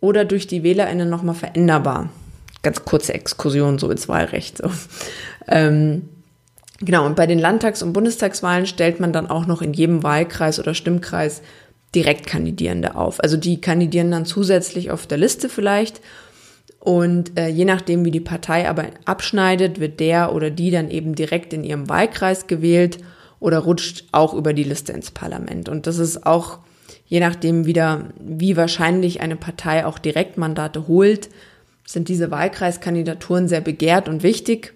oder 0.00 0.24
durch 0.24 0.46
die 0.46 0.62
WählerInnen 0.62 1.08
nochmal 1.08 1.34
veränderbar. 1.34 2.10
Ganz 2.62 2.84
kurze 2.84 3.14
Exkursion 3.14 3.78
so 3.78 3.90
ins 3.90 4.08
Wahlrecht. 4.08 4.58
So. 4.58 4.70
Ähm, 5.48 6.08
genau, 6.80 7.06
und 7.06 7.16
bei 7.16 7.26
den 7.26 7.38
Landtags- 7.38 7.82
und 7.82 7.92
Bundestagswahlen 7.92 8.66
stellt 8.66 9.00
man 9.00 9.12
dann 9.12 9.28
auch 9.28 9.46
noch 9.46 9.62
in 9.62 9.72
jedem 9.72 10.02
Wahlkreis 10.02 10.58
oder 10.58 10.74
Stimmkreis 10.74 11.42
Direktkandidierende 11.94 12.94
auf. 12.96 13.22
Also 13.22 13.36
die 13.36 13.60
kandidieren 13.60 14.10
dann 14.10 14.24
zusätzlich 14.24 14.90
auf 14.90 15.06
der 15.06 15.18
Liste 15.18 15.48
vielleicht. 15.48 16.00
Und 16.80 17.38
äh, 17.38 17.48
je 17.48 17.64
nachdem, 17.64 18.04
wie 18.04 18.10
die 18.10 18.20
Partei 18.20 18.68
aber 18.68 18.86
abschneidet, 19.04 19.78
wird 19.78 20.00
der 20.00 20.34
oder 20.34 20.50
die 20.50 20.70
dann 20.70 20.90
eben 20.90 21.14
direkt 21.14 21.52
in 21.52 21.64
ihrem 21.64 21.88
Wahlkreis 21.88 22.46
gewählt 22.46 22.98
oder 23.42 23.58
rutscht 23.58 24.04
auch 24.12 24.34
über 24.34 24.52
die 24.52 24.64
Liste 24.64 24.92
ins 24.92 25.10
Parlament. 25.10 25.68
Und 25.68 25.86
das 25.86 25.98
ist 25.98 26.26
auch, 26.26 26.58
je 27.06 27.20
nachdem 27.20 27.66
wieder, 27.66 28.06
wie 28.20 28.56
wahrscheinlich 28.56 29.20
eine 29.20 29.36
Partei 29.36 29.84
auch 29.84 29.98
Direktmandate 29.98 30.86
holt, 30.86 31.28
sind 31.84 32.08
diese 32.08 32.30
Wahlkreiskandidaturen 32.30 33.48
sehr 33.48 33.60
begehrt 33.60 34.08
und 34.08 34.22
wichtig. 34.22 34.72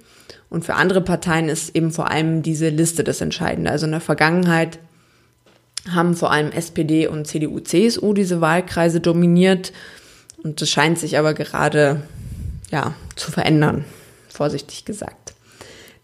Und 0.51 0.65
für 0.65 0.75
andere 0.75 1.01
Parteien 1.01 1.49
ist 1.49 1.75
eben 1.75 1.93
vor 1.93 2.11
allem 2.11 2.43
diese 2.43 2.69
Liste 2.69 3.05
das 3.05 3.21
Entscheidende. 3.21 3.71
Also 3.71 3.87
in 3.87 3.93
der 3.93 4.01
Vergangenheit 4.01 4.79
haben 5.89 6.15
vor 6.15 6.33
allem 6.33 6.51
SPD 6.51 7.07
und 7.07 7.27
CDU, 7.27 7.61
CSU 7.61 8.13
diese 8.13 8.41
Wahlkreise 8.41 9.01
dominiert. 9.01 9.73
Und 10.43 10.61
das 10.61 10.69
scheint 10.69 10.99
sich 10.99 11.19
aber 11.19 11.35
gerade, 11.35 12.03
ja, 12.71 12.95
zu 13.15 13.31
verändern. 13.31 13.85
vorsichtig 14.29 14.85
gesagt. 14.85 15.26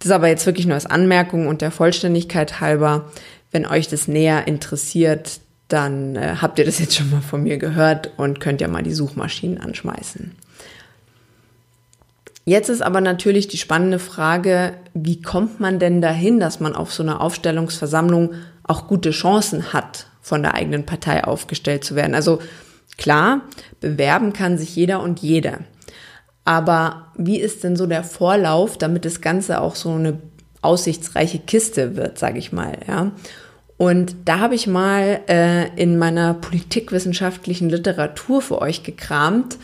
Das 0.02 0.06
ist 0.06 0.12
aber 0.12 0.26
jetzt 0.26 0.46
wirklich 0.46 0.66
nur 0.66 0.74
als 0.74 0.86
Anmerkung 0.86 1.46
und 1.46 1.62
der 1.62 1.70
Vollständigkeit 1.70 2.60
halber. 2.60 3.12
Wenn 3.52 3.64
euch 3.64 3.86
das 3.86 4.08
näher 4.08 4.48
interessiert, 4.48 5.38
dann 5.68 6.16
äh, 6.16 6.38
habt 6.42 6.58
ihr 6.58 6.64
das 6.64 6.80
jetzt 6.80 6.96
schon 6.96 7.08
mal 7.08 7.20
von 7.20 7.44
mir 7.44 7.56
gehört 7.56 8.10
und 8.16 8.40
könnt 8.40 8.60
ja 8.60 8.66
mal 8.66 8.82
die 8.82 8.94
Suchmaschinen 8.94 9.58
anschmeißen. 9.58 10.32
Jetzt 12.44 12.68
ist 12.68 12.82
aber 12.82 13.00
natürlich 13.00 13.46
die 13.46 13.58
spannende 13.58 14.00
Frage, 14.00 14.74
wie 14.92 15.22
kommt 15.22 15.60
man 15.60 15.78
denn 15.78 16.02
dahin, 16.02 16.40
dass 16.40 16.58
man 16.58 16.74
auf 16.74 16.92
so 16.92 17.04
einer 17.04 17.20
Aufstellungsversammlung 17.20 18.32
auch 18.64 18.88
gute 18.88 19.12
Chancen 19.12 19.72
hat, 19.72 20.08
von 20.20 20.42
der 20.42 20.54
eigenen 20.54 20.84
Partei 20.84 21.22
aufgestellt 21.22 21.84
zu 21.84 21.94
werden? 21.94 22.16
Also 22.16 22.40
klar, 22.98 23.42
bewerben 23.80 24.32
kann 24.32 24.58
sich 24.58 24.74
jeder 24.74 25.00
und 25.00 25.20
jede. 25.20 25.60
Aber 26.44 27.06
wie 27.16 27.40
ist 27.40 27.62
denn 27.64 27.76
so 27.76 27.86
der 27.86 28.04
Vorlauf, 28.04 28.76
damit 28.76 29.04
das 29.04 29.20
Ganze 29.20 29.60
auch 29.60 29.76
so 29.76 29.90
eine 29.90 30.18
aussichtsreiche 30.60 31.38
Kiste 31.38 31.96
wird, 31.96 32.18
sage 32.18 32.38
ich 32.38 32.52
mal, 32.52 32.78
ja? 32.86 33.12
Und 33.78 34.14
da 34.26 34.38
habe 34.38 34.54
ich 34.54 34.68
mal 34.68 35.22
äh, 35.28 35.68
in 35.74 35.98
meiner 35.98 36.34
politikwissenschaftlichen 36.34 37.68
Literatur 37.68 38.40
für 38.40 38.60
euch 38.60 38.84
gekramt 38.84 39.58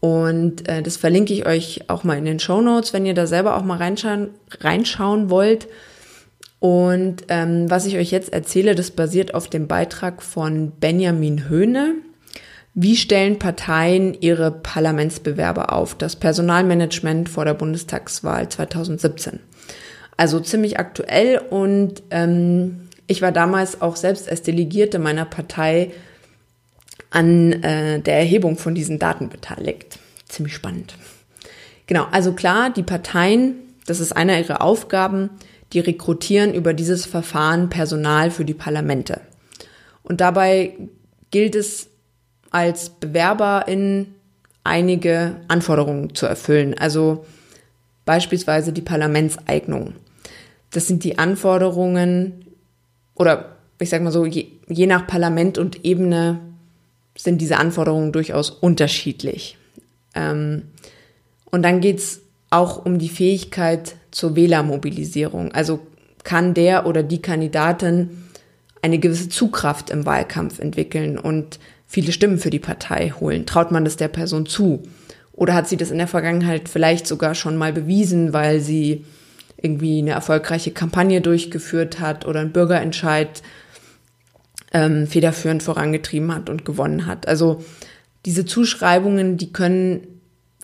und 0.00 0.66
äh, 0.66 0.82
das 0.82 0.96
verlinke 0.96 1.34
ich 1.34 1.46
euch 1.46 1.82
auch 1.88 2.04
mal 2.04 2.16
in 2.16 2.24
den 2.24 2.40
Show 2.40 2.62
Notes, 2.62 2.94
wenn 2.94 3.04
ihr 3.04 3.14
da 3.14 3.26
selber 3.26 3.56
auch 3.56 3.62
mal 3.62 3.76
reinschauen, 3.76 4.30
reinschauen 4.60 5.28
wollt. 5.28 5.68
Und 6.58 7.24
ähm, 7.28 7.70
was 7.70 7.86
ich 7.86 7.96
euch 7.96 8.10
jetzt 8.10 8.32
erzähle, 8.32 8.74
das 8.74 8.90
basiert 8.90 9.34
auf 9.34 9.48
dem 9.48 9.66
Beitrag 9.66 10.22
von 10.22 10.72
Benjamin 10.72 11.48
Höhne. 11.48 11.96
Wie 12.74 12.96
stellen 12.96 13.38
Parteien 13.38 14.14
ihre 14.20 14.52
Parlamentsbewerber 14.52 15.72
auf? 15.72 15.96
Das 15.96 16.16
Personalmanagement 16.16 17.28
vor 17.28 17.44
der 17.44 17.54
Bundestagswahl 17.54 18.48
2017. 18.48 19.40
Also 20.16 20.38
ziemlich 20.38 20.78
aktuell 20.78 21.38
und 21.38 22.02
ähm, 22.10 22.88
ich 23.06 23.22
war 23.22 23.32
damals 23.32 23.82
auch 23.82 23.96
selbst 23.96 24.28
als 24.28 24.42
Delegierte 24.42 24.98
meiner 25.00 25.24
Partei 25.24 25.90
an 27.10 27.52
äh, 27.64 28.00
der 28.00 28.18
Erhebung 28.18 28.56
von 28.56 28.74
diesen 28.74 29.00
Daten 29.00 29.28
beteiligt. 29.28 29.98
Ziemlich 30.28 30.54
spannend. 30.54 30.94
Genau, 31.86 32.06
also 32.12 32.32
klar, 32.32 32.70
die 32.70 32.84
Parteien, 32.84 33.56
das 33.86 33.98
ist 33.98 34.12
einer 34.12 34.38
ihrer 34.38 34.62
Aufgaben, 34.62 35.30
die 35.72 35.80
rekrutieren 35.80 36.54
über 36.54 36.72
dieses 36.72 37.04
Verfahren 37.04 37.68
Personal 37.68 38.30
für 38.30 38.44
die 38.44 38.54
Parlamente. 38.54 39.20
Und 40.04 40.20
dabei 40.20 40.74
gilt 41.32 41.56
es 41.56 41.89
als 42.50 42.90
Bewerberin 42.90 44.14
einige 44.64 45.36
Anforderungen 45.48 46.14
zu 46.14 46.26
erfüllen. 46.26 46.76
Also 46.78 47.24
beispielsweise 48.04 48.72
die 48.72 48.82
Parlamentseignung. 48.82 49.94
Das 50.70 50.86
sind 50.86 51.04
die 51.04 51.18
Anforderungen 51.18 52.44
oder 53.14 53.56
ich 53.78 53.88
sage 53.88 54.04
mal 54.04 54.12
so, 54.12 54.26
je, 54.26 54.46
je 54.68 54.86
nach 54.86 55.06
Parlament 55.06 55.58
und 55.58 55.84
Ebene 55.84 56.40
sind 57.16 57.40
diese 57.40 57.56
Anforderungen 57.56 58.12
durchaus 58.12 58.50
unterschiedlich. 58.50 59.56
Ähm, 60.14 60.64
und 61.50 61.62
dann 61.62 61.80
geht's 61.80 62.20
auch 62.50 62.84
um 62.84 62.98
die 62.98 63.08
Fähigkeit 63.08 63.96
zur 64.10 64.36
Wählermobilisierung. 64.36 65.52
Also 65.52 65.80
kann 66.24 66.54
der 66.54 66.86
oder 66.86 67.02
die 67.02 67.22
Kandidatin 67.22 68.24
eine 68.82 68.98
gewisse 68.98 69.28
Zugkraft 69.28 69.90
im 69.90 70.06
Wahlkampf 70.06 70.58
entwickeln 70.58 71.18
und 71.18 71.58
viele 71.90 72.12
Stimmen 72.12 72.38
für 72.38 72.50
die 72.50 72.60
Partei 72.60 73.10
holen. 73.18 73.46
Traut 73.46 73.72
man 73.72 73.84
das 73.84 73.96
der 73.96 74.06
Person 74.06 74.46
zu? 74.46 74.84
Oder 75.32 75.54
hat 75.54 75.68
sie 75.68 75.76
das 75.76 75.90
in 75.90 75.98
der 75.98 76.06
Vergangenheit 76.06 76.68
vielleicht 76.68 77.04
sogar 77.04 77.34
schon 77.34 77.56
mal 77.56 77.72
bewiesen, 77.72 78.32
weil 78.32 78.60
sie 78.60 79.04
irgendwie 79.60 79.98
eine 79.98 80.12
erfolgreiche 80.12 80.70
Kampagne 80.70 81.20
durchgeführt 81.20 81.98
hat 81.98 82.26
oder 82.26 82.40
einen 82.40 82.52
Bürgerentscheid 82.52 83.42
ähm, 84.72 85.08
federführend 85.08 85.64
vorangetrieben 85.64 86.32
hat 86.32 86.48
und 86.48 86.64
gewonnen 86.64 87.06
hat. 87.06 87.26
Also 87.26 87.64
diese 88.24 88.44
Zuschreibungen, 88.44 89.36
die 89.36 89.52
können 89.52 90.06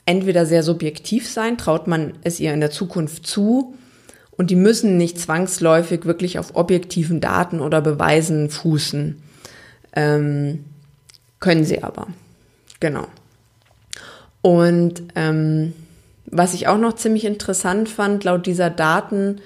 entweder 0.05 0.47
sehr 0.47 0.63
subjektiv 0.63 1.29
sein, 1.29 1.59
traut 1.59 1.89
man 1.89 2.13
es 2.23 2.39
ihr 2.39 2.55
in 2.55 2.61
der 2.61 2.71
Zukunft 2.71 3.27
zu, 3.27 3.75
und 4.37 4.51
die 4.51 4.57
müssen 4.57 4.99
nicht 4.99 5.19
zwangsläufig 5.19 6.05
wirklich 6.05 6.39
auf 6.39 6.55
objektiven 6.57 7.21
Daten 7.21 7.61
oder 7.61 7.81
Beweisen 7.81 8.51
fußen. 8.51 9.17
Ähm, 9.95 10.65
können 11.47 11.65
sie 11.65 11.85
aber. 11.85 12.09
Genau. 12.81 13.07
Und 14.43 15.05
ähm, 15.15 15.75
was 16.25 16.55
ich 16.55 16.67
auch 16.67 16.77
noch 16.77 16.97
ziemlich 16.97 17.25
interessant 17.25 17.89
fand, 17.89 18.25
laut 18.25 18.47
dieser 18.47 18.69
Daten 18.69 19.41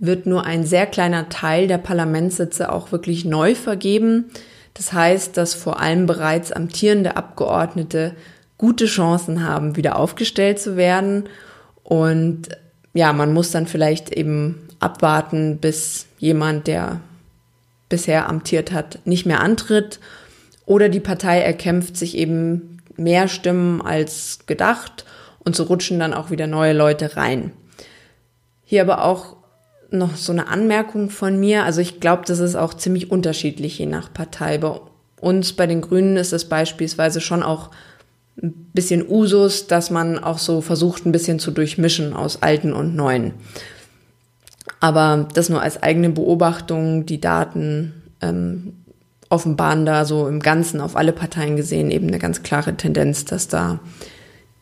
wird 0.00 0.26
nur 0.26 0.44
ein 0.46 0.66
sehr 0.66 0.86
kleiner 0.86 1.28
Teil 1.28 1.68
der 1.68 1.78
Parlamentssitze 1.78 2.72
auch 2.72 2.90
wirklich 2.90 3.24
neu 3.24 3.54
vergeben. 3.54 4.32
Das 4.74 4.92
heißt, 4.92 5.36
dass 5.36 5.54
vor 5.54 5.78
allem 5.78 6.06
bereits 6.06 6.50
amtierende 6.50 7.16
Abgeordnete 7.16 8.16
gute 8.58 8.86
Chancen 8.86 9.48
haben, 9.48 9.76
wieder 9.76 9.96
aufgestellt 9.96 10.58
zu 10.58 10.76
werden. 10.76 11.28
Und 11.84 12.48
ja, 12.94 13.12
man 13.12 13.32
muss 13.32 13.52
dann 13.52 13.68
vielleicht 13.68 14.12
eben 14.12 14.66
abwarten, 14.80 15.58
bis 15.58 16.06
jemand, 16.18 16.66
der 16.66 17.00
bisher 17.88 18.28
amtiert 18.28 18.72
hat, 18.72 18.98
nicht 19.04 19.24
mehr 19.24 19.38
antritt. 19.38 20.00
Oder 20.66 20.88
die 20.88 21.00
Partei 21.00 21.40
erkämpft 21.40 21.96
sich 21.96 22.16
eben 22.16 22.78
mehr 22.96 23.28
Stimmen 23.28 23.82
als 23.82 24.40
gedacht 24.46 25.04
und 25.44 25.54
so 25.54 25.64
rutschen 25.64 25.98
dann 25.98 26.14
auch 26.14 26.30
wieder 26.30 26.46
neue 26.46 26.72
Leute 26.72 27.16
rein. 27.16 27.52
Hier 28.64 28.82
aber 28.82 29.04
auch 29.04 29.36
noch 29.90 30.16
so 30.16 30.32
eine 30.32 30.48
Anmerkung 30.48 31.10
von 31.10 31.38
mir. 31.38 31.64
Also 31.64 31.80
ich 31.80 32.00
glaube, 32.00 32.22
das 32.26 32.38
ist 32.38 32.56
auch 32.56 32.74
ziemlich 32.74 33.10
unterschiedlich 33.10 33.78
je 33.78 33.86
nach 33.86 34.12
Partei. 34.12 34.58
Bei 34.58 34.80
uns, 35.20 35.52
bei 35.52 35.66
den 35.66 35.80
Grünen, 35.80 36.16
ist 36.16 36.32
es 36.32 36.48
beispielsweise 36.48 37.20
schon 37.20 37.42
auch 37.42 37.70
ein 38.42 38.52
bisschen 38.72 39.08
Usus, 39.08 39.66
dass 39.68 39.90
man 39.90 40.18
auch 40.18 40.38
so 40.38 40.60
versucht, 40.60 41.06
ein 41.06 41.12
bisschen 41.12 41.38
zu 41.38 41.50
durchmischen 41.50 42.14
aus 42.14 42.42
alten 42.42 42.72
und 42.72 42.96
neuen. 42.96 43.34
Aber 44.80 45.28
das 45.34 45.48
nur 45.48 45.62
als 45.62 45.82
eigene 45.82 46.10
Beobachtung, 46.10 47.06
die 47.06 47.20
Daten 47.20 48.02
ähm, 48.20 48.83
offenbaren 49.34 49.84
da 49.84 50.04
so 50.04 50.28
im 50.28 50.38
Ganzen 50.38 50.80
auf 50.80 50.94
alle 50.94 51.12
Parteien 51.12 51.56
gesehen 51.56 51.90
eben 51.90 52.06
eine 52.06 52.20
ganz 52.20 52.44
klare 52.44 52.76
Tendenz, 52.76 53.24
dass 53.24 53.48
da 53.48 53.80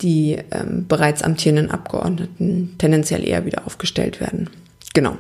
die 0.01 0.39
ähm, 0.51 0.87
bereits 0.89 1.23
amtierenden 1.23 1.71
Abgeordneten 1.71 2.75
tendenziell 2.79 3.29
eher 3.29 3.45
wieder 3.45 3.67
aufgestellt 3.67 4.21
werden. 4.21 4.49
Genau. 4.95 5.17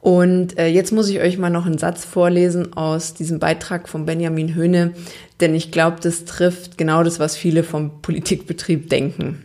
Und 0.00 0.58
äh, 0.58 0.68
jetzt 0.68 0.92
muss 0.92 1.08
ich 1.08 1.18
euch 1.20 1.38
mal 1.38 1.50
noch 1.50 1.66
einen 1.66 1.78
Satz 1.78 2.04
vorlesen 2.04 2.74
aus 2.74 3.14
diesem 3.14 3.40
Beitrag 3.40 3.88
von 3.88 4.04
Benjamin 4.06 4.54
Höhne, 4.54 4.92
denn 5.40 5.54
ich 5.54 5.72
glaube, 5.72 5.96
das 6.00 6.24
trifft 6.26 6.78
genau 6.78 7.02
das, 7.02 7.18
was 7.18 7.36
viele 7.36 7.64
vom 7.64 8.02
Politikbetrieb 8.02 8.88
denken. 8.88 9.42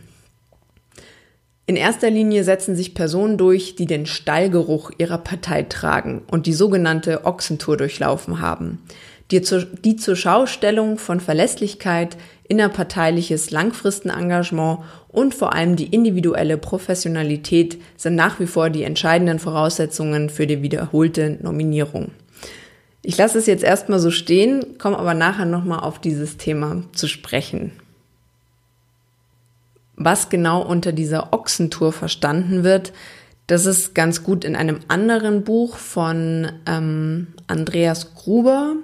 In 1.64 1.76
erster 1.76 2.10
Linie 2.10 2.44
setzen 2.44 2.76
sich 2.76 2.94
Personen 2.94 3.38
durch, 3.38 3.76
die 3.76 3.86
den 3.86 4.04
Stallgeruch 4.04 4.90
ihrer 4.98 5.18
Partei 5.18 5.62
tragen 5.62 6.22
und 6.30 6.46
die 6.46 6.52
sogenannte 6.52 7.24
Ochsentour 7.24 7.76
durchlaufen 7.76 8.40
haben, 8.40 8.78
die 9.32 9.42
zur, 9.42 9.64
die 9.64 9.96
zur 9.96 10.14
Schaustellung 10.14 10.98
von 10.98 11.18
Verlässlichkeit, 11.18 12.16
innerparteiliches 12.48 13.50
Langfristenengagement 13.50 14.80
und 15.08 15.34
vor 15.34 15.54
allem 15.54 15.74
die 15.74 15.86
individuelle 15.86 16.58
Professionalität 16.58 17.80
sind 17.96 18.14
nach 18.14 18.38
wie 18.40 18.46
vor 18.46 18.68
die 18.68 18.82
entscheidenden 18.82 19.38
Voraussetzungen 19.38 20.28
für 20.28 20.46
die 20.46 20.62
wiederholte 20.62 21.38
Nominierung. 21.42 22.10
Ich 23.02 23.16
lasse 23.16 23.38
es 23.38 23.46
jetzt 23.46 23.64
erstmal 23.64 23.98
so 23.98 24.10
stehen, 24.10 24.78
komme 24.78 24.98
aber 24.98 25.14
nachher 25.14 25.46
nochmal 25.46 25.80
auf 25.80 25.98
dieses 25.98 26.36
Thema 26.36 26.82
zu 26.92 27.08
sprechen. 27.08 27.72
Was 29.96 30.28
genau 30.28 30.62
unter 30.62 30.92
dieser 30.92 31.32
Ochsentour 31.32 31.92
verstanden 31.92 32.64
wird, 32.64 32.92
das 33.46 33.66
ist 33.66 33.94
ganz 33.94 34.22
gut 34.22 34.44
in 34.44 34.56
einem 34.56 34.80
anderen 34.88 35.42
Buch 35.42 35.76
von 35.76 36.52
ähm, 36.66 37.28
Andreas 37.46 38.14
Gruber, 38.14 38.76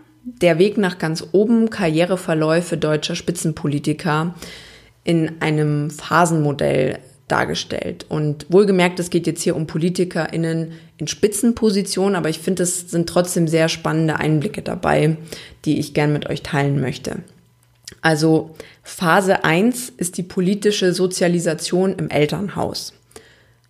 der 0.43 0.59
Weg 0.59 0.79
nach 0.79 0.99
ganz 0.99 1.27
oben, 1.33 1.71
Karriereverläufe 1.71 2.77
deutscher 2.77 3.15
Spitzenpolitiker 3.15 4.35
in 5.05 5.41
einem 5.41 5.91
Phasenmodell 5.91 6.99
dargestellt. 7.29 8.07
Und 8.09 8.47
wohlgemerkt, 8.49 8.99
es 9.01 9.11
geht 9.11 9.27
jetzt 9.27 9.43
hier 9.43 9.57
um 9.57 9.67
PolitikerInnen 9.67 10.73
in 10.97 11.07
Spitzenpositionen, 11.07 12.17
aber 12.17 12.29
ich 12.29 12.39
finde, 12.39 12.63
es 12.63 12.91
sind 12.91 13.09
trotzdem 13.09 13.49
sehr 13.49 13.69
spannende 13.69 14.17
Einblicke 14.17 14.63
dabei, 14.63 15.17
die 15.65 15.79
ich 15.79 15.95
gern 15.95 16.13
mit 16.13 16.29
euch 16.29 16.43
teilen 16.43 16.81
möchte. 16.81 17.23
Also 18.01 18.55
Phase 18.83 19.45
1 19.45 19.91
ist 19.97 20.19
die 20.19 20.23
politische 20.23 20.93
Sozialisation 20.93 21.95
im 21.95 22.11
Elternhaus. 22.11 22.95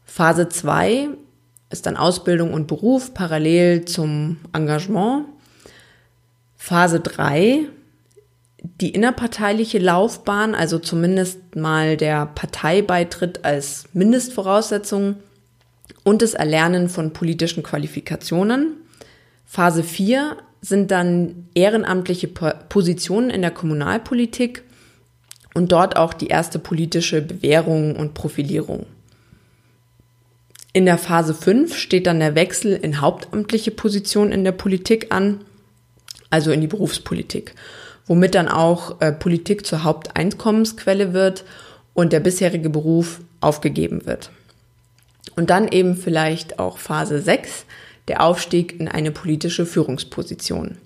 Phase 0.05 0.49
2 0.49 1.09
ist 1.71 1.87
dann 1.87 1.97
Ausbildung 1.97 2.53
und 2.53 2.66
Beruf 2.66 3.14
parallel 3.14 3.85
zum 3.85 4.38
Engagement. 4.53 5.27
Phase 6.59 7.01
3 7.01 7.68
die 8.81 8.90
innerparteiliche 8.90 9.79
Laufbahn, 9.79 10.55
also 10.55 10.79
zumindest 10.79 11.57
mal 11.57 11.97
der 11.97 12.27
Parteibeitritt 12.27 13.44
als 13.44 13.85
Mindestvoraussetzung 13.92 15.16
und 16.05 16.23
das 16.23 16.35
Erlernen 16.35 16.88
von 16.88 17.12
politischen 17.12 17.62
Qualifikationen. 17.62 18.77
Phase 19.47 19.83
4 19.83 20.37
sind 20.61 20.90
dann 20.90 21.49
ehrenamtliche 21.55 22.29
Positionen 22.29 23.31
in 23.31 23.42
der 23.42 23.53
Kommunalpolitik 23.53 24.62
und 25.55 25.73
dort 25.73 25.97
auch 25.97 26.12
die 26.12 26.27
erste 26.29 26.59
politische 26.59 27.23
Bewährung 27.23 27.97
und 27.97 28.14
Profilierung. 28.14 28.87
In 30.73 30.85
der 30.85 30.99
Phase 30.99 31.35
5 31.35 31.75
steht 31.77 32.07
dann 32.07 32.21
der 32.21 32.35
Wechsel 32.35 32.73
in 32.75 33.01
hauptamtliche 33.01 33.71
Positionen 33.71 34.33
in 34.33 34.44
der 34.44 34.53
Politik 34.53 35.12
an, 35.12 35.40
also 36.31 36.51
in 36.51 36.61
die 36.61 36.67
Berufspolitik, 36.67 37.55
womit 38.07 38.35
dann 38.35 38.49
auch 38.49 39.01
äh, 39.01 39.12
Politik 39.12 39.67
zur 39.67 39.85
Haupteinkommensquelle 39.85 41.12
wird 41.12 41.45
und 41.95 42.12
der 42.12 42.21
bisherige 42.21 42.71
Beruf 42.71 43.21
aufgegeben 43.41 44.07
wird. 44.07 44.31
Und 45.37 45.51
dann 45.51 45.69
eben 45.69 45.97
vielleicht 45.97 46.59
auch 46.59 46.79
Phase 46.79 47.21
6, 47.21 47.64
der 48.09 48.23
Aufstieg 48.23 48.79
in 48.81 48.88
eine 48.88 49.11
politische 49.11 49.67
Führungsposition. 49.67 50.79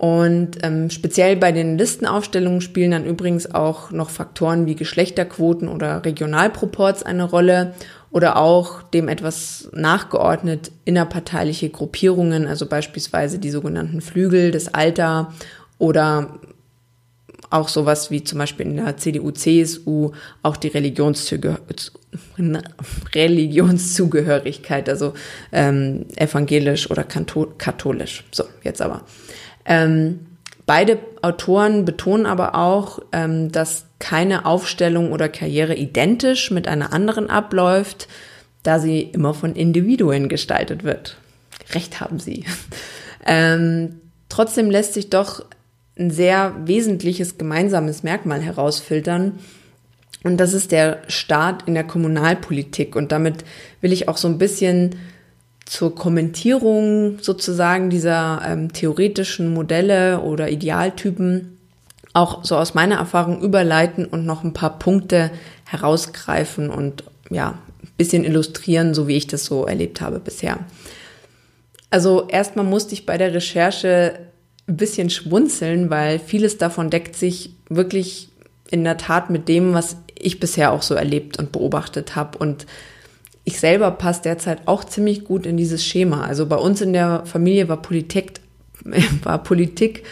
Und 0.00 0.58
ähm, 0.62 0.88
speziell 0.88 1.36
bei 1.36 1.52
den 1.52 1.76
Listenaufstellungen 1.76 2.62
spielen 2.62 2.92
dann 2.92 3.04
übrigens 3.04 3.54
auch 3.54 3.90
noch 3.90 4.08
Faktoren 4.08 4.64
wie 4.64 4.74
Geschlechterquoten 4.74 5.68
oder 5.68 6.04
Regionalproports 6.04 7.02
eine 7.02 7.24
Rolle 7.24 7.74
oder 8.10 8.36
auch 8.36 8.82
dem 8.82 9.08
etwas 9.08 9.68
nachgeordnet 9.72 10.72
innerparteiliche 10.84 11.70
Gruppierungen, 11.70 12.46
also 12.46 12.66
beispielsweise 12.66 13.38
die 13.38 13.50
sogenannten 13.50 14.00
Flügel, 14.00 14.50
das 14.50 14.72
Alter 14.74 15.32
oder 15.78 16.40
auch 17.50 17.68
sowas 17.68 18.10
wie 18.10 18.22
zum 18.22 18.38
Beispiel 18.38 18.66
in 18.66 18.76
der 18.76 18.96
CDU, 18.96 19.30
CSU 19.32 20.12
auch 20.42 20.56
die 20.56 20.68
Religionszugehörigkeit, 23.14 24.88
also 24.88 25.14
ähm, 25.52 26.06
evangelisch 26.16 26.90
oder 26.90 27.04
katholisch. 27.04 28.24
So, 28.30 28.44
jetzt 28.62 28.80
aber. 28.80 29.02
Ähm, 29.64 30.26
beide 30.64 30.98
Autoren 31.22 31.84
betonen 31.84 32.26
aber 32.26 32.54
auch, 32.54 33.00
ähm, 33.12 33.50
dass 33.50 33.86
keine 34.00 34.46
Aufstellung 34.46 35.12
oder 35.12 35.28
Karriere 35.28 35.76
identisch 35.76 36.50
mit 36.50 36.66
einer 36.66 36.92
anderen 36.92 37.30
abläuft, 37.30 38.08
da 38.64 38.80
sie 38.80 39.02
immer 39.02 39.34
von 39.34 39.54
Individuen 39.54 40.28
gestaltet 40.28 40.82
wird. 40.82 41.16
Recht 41.72 42.00
haben 42.00 42.18
sie. 42.18 42.44
Ähm, 43.26 44.00
trotzdem 44.30 44.70
lässt 44.70 44.94
sich 44.94 45.10
doch 45.10 45.44
ein 45.98 46.10
sehr 46.10 46.54
wesentliches 46.64 47.36
gemeinsames 47.36 48.02
Merkmal 48.02 48.40
herausfiltern. 48.40 49.38
Und 50.24 50.38
das 50.38 50.54
ist 50.54 50.72
der 50.72 51.02
Staat 51.06 51.68
in 51.68 51.74
der 51.74 51.84
Kommunalpolitik. 51.84 52.96
Und 52.96 53.12
damit 53.12 53.44
will 53.82 53.92
ich 53.92 54.08
auch 54.08 54.16
so 54.16 54.26
ein 54.26 54.38
bisschen 54.38 54.96
zur 55.66 55.94
Kommentierung 55.94 57.18
sozusagen 57.20 57.90
dieser 57.90 58.40
ähm, 58.46 58.72
theoretischen 58.72 59.52
Modelle 59.52 60.20
oder 60.20 60.50
Idealtypen 60.50 61.58
auch 62.12 62.44
so 62.44 62.56
aus 62.56 62.74
meiner 62.74 62.96
Erfahrung 62.96 63.40
überleiten 63.40 64.04
und 64.04 64.26
noch 64.26 64.42
ein 64.42 64.52
paar 64.52 64.78
Punkte 64.78 65.30
herausgreifen 65.64 66.70
und 66.70 67.04
ja, 67.30 67.58
ein 67.82 67.88
bisschen 67.96 68.24
illustrieren, 68.24 68.94
so 68.94 69.06
wie 69.06 69.16
ich 69.16 69.26
das 69.26 69.44
so 69.44 69.66
erlebt 69.66 70.00
habe 70.00 70.18
bisher. 70.18 70.58
Also 71.90 72.28
erstmal 72.28 72.64
musste 72.64 72.94
ich 72.94 73.06
bei 73.06 73.18
der 73.18 73.34
Recherche 73.34 74.18
ein 74.68 74.76
bisschen 74.76 75.10
schwunzeln, 75.10 75.90
weil 75.90 76.18
vieles 76.18 76.58
davon 76.58 76.90
deckt 76.90 77.16
sich 77.16 77.54
wirklich 77.68 78.28
in 78.70 78.84
der 78.84 78.96
Tat 78.96 79.30
mit 79.30 79.48
dem, 79.48 79.74
was 79.74 79.96
ich 80.16 80.38
bisher 80.38 80.72
auch 80.72 80.82
so 80.82 80.94
erlebt 80.94 81.38
und 81.38 81.52
beobachtet 81.52 82.14
habe. 82.14 82.38
Und 82.38 82.66
ich 83.44 83.58
selber 83.58 83.90
passe 83.90 84.22
derzeit 84.22 84.66
auch 84.66 84.84
ziemlich 84.84 85.24
gut 85.24 85.46
in 85.46 85.56
dieses 85.56 85.84
Schema. 85.84 86.22
Also 86.24 86.46
bei 86.46 86.56
uns 86.56 86.80
in 86.80 86.92
der 86.92 87.24
Familie 87.26 87.68
war 87.68 87.82
Politik, 87.82 88.40
war 89.22 89.42
Politik 89.42 90.04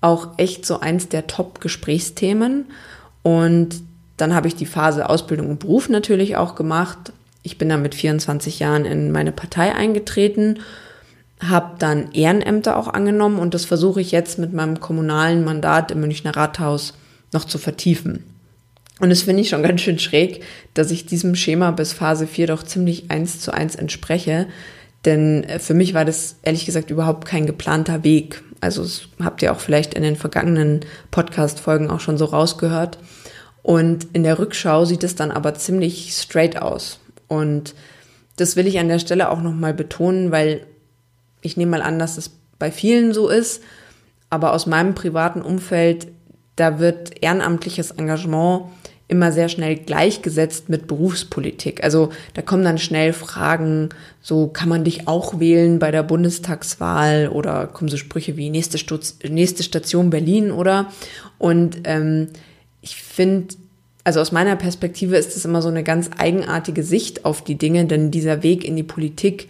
auch 0.00 0.38
echt 0.38 0.66
so 0.66 0.80
eins 0.80 1.08
der 1.08 1.26
Top-Gesprächsthemen. 1.26 2.66
Und 3.22 3.82
dann 4.16 4.34
habe 4.34 4.48
ich 4.48 4.54
die 4.54 4.66
Phase 4.66 5.08
Ausbildung 5.08 5.50
und 5.50 5.58
Beruf 5.60 5.88
natürlich 5.88 6.36
auch 6.36 6.54
gemacht. 6.54 7.12
Ich 7.42 7.58
bin 7.58 7.68
dann 7.68 7.82
mit 7.82 7.94
24 7.94 8.58
Jahren 8.58 8.84
in 8.84 9.12
meine 9.12 9.32
Partei 9.32 9.74
eingetreten 9.74 10.58
habe 11.40 11.76
dann 11.78 12.12
Ehrenämter 12.12 12.76
auch 12.76 12.88
angenommen 12.88 13.38
und 13.38 13.54
das 13.54 13.64
versuche 13.64 14.00
ich 14.00 14.10
jetzt 14.10 14.38
mit 14.38 14.52
meinem 14.52 14.80
kommunalen 14.80 15.44
Mandat 15.44 15.90
im 15.90 16.00
Münchner 16.00 16.34
Rathaus 16.34 16.94
noch 17.32 17.44
zu 17.44 17.58
vertiefen. 17.58 18.24
Und 18.98 19.10
das 19.10 19.22
finde 19.22 19.42
ich 19.42 19.50
schon 19.50 19.62
ganz 19.62 19.82
schön 19.82 19.98
schräg, 19.98 20.42
dass 20.72 20.90
ich 20.90 21.04
diesem 21.04 21.34
Schema 21.34 21.70
bis 21.70 21.92
Phase 21.92 22.26
4 22.26 22.46
doch 22.46 22.62
ziemlich 22.62 23.10
eins 23.10 23.40
zu 23.40 23.52
eins 23.52 23.74
entspreche. 23.74 24.46
Denn 25.04 25.46
für 25.58 25.74
mich 25.74 25.92
war 25.92 26.06
das 26.06 26.36
ehrlich 26.42 26.64
gesagt 26.64 26.90
überhaupt 26.90 27.26
kein 27.26 27.44
geplanter 27.44 28.04
Weg. 28.04 28.42
Also 28.60 28.82
das 28.82 29.08
habt 29.22 29.42
ihr 29.42 29.52
auch 29.52 29.60
vielleicht 29.60 29.94
in 29.94 30.02
den 30.02 30.16
vergangenen 30.16 30.80
Podcast-Folgen 31.10 31.90
auch 31.90 32.00
schon 32.00 32.18
so 32.18 32.26
rausgehört. 32.26 32.98
Und 33.62 34.08
in 34.12 34.22
der 34.22 34.38
Rückschau 34.38 34.84
sieht 34.84 35.04
es 35.04 35.14
dann 35.14 35.30
aber 35.30 35.54
ziemlich 35.54 36.14
straight 36.14 36.60
aus. 36.60 37.00
Und 37.28 37.74
das 38.36 38.56
will 38.56 38.66
ich 38.66 38.78
an 38.78 38.88
der 38.88 38.98
Stelle 38.98 39.30
auch 39.30 39.40
nochmal 39.40 39.74
betonen, 39.74 40.30
weil 40.30 40.66
ich 41.40 41.56
nehme 41.56 41.72
mal 41.72 41.82
an, 41.82 41.98
dass 41.98 42.18
es 42.18 42.30
bei 42.58 42.70
vielen 42.70 43.12
so 43.12 43.28
ist, 43.28 43.62
aber 44.30 44.52
aus 44.52 44.66
meinem 44.66 44.94
privaten 44.94 45.42
Umfeld, 45.42 46.08
da 46.56 46.78
wird 46.78 47.22
ehrenamtliches 47.22 47.92
Engagement 47.92 48.66
immer 49.08 49.30
sehr 49.30 49.48
schnell 49.48 49.76
gleichgesetzt 49.76 50.68
mit 50.68 50.88
Berufspolitik. 50.88 51.84
Also 51.84 52.10
da 52.34 52.42
kommen 52.42 52.64
dann 52.64 52.78
schnell 52.78 53.12
Fragen, 53.12 53.90
so 54.20 54.48
kann 54.48 54.68
man 54.68 54.82
dich 54.82 55.06
auch 55.06 55.38
wählen 55.38 55.78
bei 55.78 55.90
der 55.90 56.02
Bundestagswahl 56.02 57.28
oder 57.28 57.68
kommen 57.68 57.88
so 57.88 57.96
Sprüche 57.96 58.36
wie 58.36 58.50
nächste, 58.50 58.78
Stutz, 58.78 59.18
nächste 59.28 59.62
Station 59.62 60.10
Berlin 60.10 60.50
oder 60.50 60.92
und 61.38 61.80
ähm, 61.84 62.28
ich 62.80 62.96
finde, 62.96 63.54
also 64.02 64.20
aus 64.20 64.32
meiner 64.32 64.56
Perspektive 64.56 65.16
ist 65.16 65.36
es 65.36 65.44
immer 65.44 65.62
so 65.62 65.68
eine 65.68 65.84
ganz 65.84 66.10
eigenartige 66.16 66.82
Sicht 66.82 67.24
auf 67.24 67.42
die 67.42 67.56
Dinge, 67.56 67.86
denn 67.86 68.10
dieser 68.10 68.42
Weg 68.42 68.64
in 68.64 68.76
die 68.76 68.82
Politik 68.82 69.48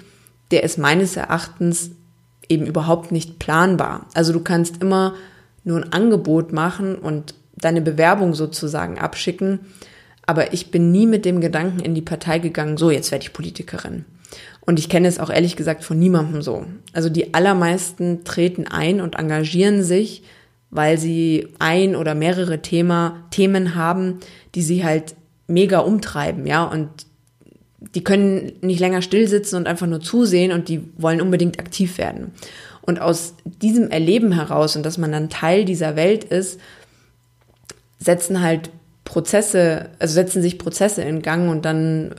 der 0.51 0.63
ist 0.63 0.79
meines 0.79 1.17
Erachtens 1.17 1.91
eben 2.49 2.67
überhaupt 2.67 3.13
nicht 3.13 3.39
planbar. 3.39 4.07
Also 4.15 4.33
du 4.33 4.41
kannst 4.41 4.81
immer 4.81 5.15
nur 5.65 5.79
ein 5.79 5.93
Angebot 5.93 6.53
machen 6.53 6.97
und 6.97 7.35
deine 7.57 7.81
Bewerbung 7.81 8.35
sozusagen 8.35 8.99
abschicken. 8.99 9.61
Aber 10.27 10.53
ich 10.53 10.71
bin 10.71 10.91
nie 10.91 11.07
mit 11.07 11.25
dem 11.25 11.41
Gedanken 11.41 11.81
in 11.81 11.95
die 11.95 12.03
Partei 12.03 12.39
gegangen, 12.39 12.77
so 12.77 12.91
jetzt 12.91 13.13
werde 13.13 13.25
ich 13.25 13.33
Politikerin. 13.33 14.05
Und 14.61 14.79
ich 14.81 14.89
kenne 14.89 15.07
es 15.07 15.21
auch 15.21 15.31
ehrlich 15.31 15.55
gesagt 15.55 15.85
von 15.85 15.99
niemandem 15.99 16.43
so. 16.43 16.67
Also 16.93 17.09
die 17.09 17.35
allermeisten 17.35 18.25
treten 18.25 18.67
ein 18.67 19.01
und 19.01 19.15
engagieren 19.15 19.85
sich, 19.85 20.25
weil 20.71 20.99
sie 20.99 21.49
ein 21.61 21.95
oder 21.95 22.15
mehrere 22.15 22.61
Thema, 22.61 23.25
Themen 23.31 23.77
haben, 23.77 24.19
die 24.57 24.63
sie 24.63 24.85
halt 24.85 25.15
mega 25.47 25.79
umtreiben, 25.79 26.45
ja, 26.47 26.65
und 26.65 26.89
die 27.95 28.03
können 28.03 28.53
nicht 28.63 28.81
länger 28.81 29.01
still 29.03 29.29
sitzen 29.29 29.57
und 29.57 29.69
einfach 29.69 29.87
nur 29.87 30.01
zusehen 30.01 30.51
und 30.51 30.69
die 30.69 30.83
wollen 30.97 31.21
unbedingt 31.21 31.61
aktiv 31.61 31.99
werden. 31.99 32.33
Und 32.83 33.01
aus 33.01 33.35
diesem 33.45 33.91
Erleben 33.91 34.33
heraus 34.33 34.77
und 34.77 34.85
dass 34.85 34.99
man 34.99 35.13
dann 35.13 35.31
Teil 35.31 35.65
dieser 35.65 35.95
Welt 35.95 36.25
ist, 36.25 36.61
setzen 37.99 38.43
halt 38.43 38.71
Prozesse, 39.05 39.91
also 39.99 40.15
setzen 40.15 40.43
sich 40.43 40.59
Prozesse 40.59 41.03
in 41.03 41.23
Gang 41.23 41.51
und 41.51 41.65
dann 41.65 42.15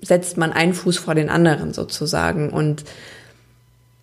setzt 0.00 0.36
man 0.36 0.52
einen 0.52 0.74
Fuß 0.74 0.98
vor 0.98 1.14
den 1.14 1.30
anderen 1.30 1.72
sozusagen. 1.72 2.50
Und 2.50 2.84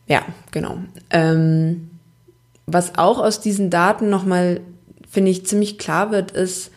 ja, 0.07 0.21
genau. 0.51 0.77
Ähm, 1.09 1.89
was 2.65 2.97
auch 2.97 3.19
aus 3.19 3.41
diesen 3.41 3.69
Daten 3.69 4.09
nochmal, 4.09 4.61
finde 5.09 5.31
ich, 5.31 5.45
ziemlich 5.45 5.77
klar 5.77 6.11
wird, 6.11 6.31
ist, 6.31 6.71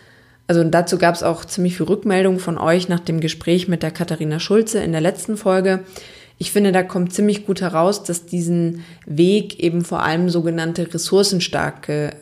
also 0.47 0.65
dazu 0.65 0.99
gab 0.99 1.15
es 1.15 1.23
auch 1.23 1.45
ziemlich 1.45 1.77
viel 1.77 1.87
Rückmeldung 1.87 2.39
von 2.39 2.59
euch 2.59 2.89
nach 2.89 3.01
dem 3.01 3.21
Gespräch 3.21 3.69
mit 3.69 3.83
der 3.83 3.91
Katharina 3.91 4.41
Schulze 4.41 4.81
in 4.81 4.93
der 4.93 5.01
letzten 5.01 5.37
Folge. 5.37 5.85
Ich 6.39 6.51
finde, 6.51 6.73
da 6.73 6.83
kommt 6.83 7.13
ziemlich 7.13 7.47
gut 7.47 7.61
heraus, 7.61 8.03
dass 8.03 8.27
diesen 8.27 8.85
Weg 9.07 9.61
eben 9.61 9.85
vor 9.85 10.03
allem 10.03 10.29
sogenannte 10.29 10.93
ressourcenstarke, 10.93 12.17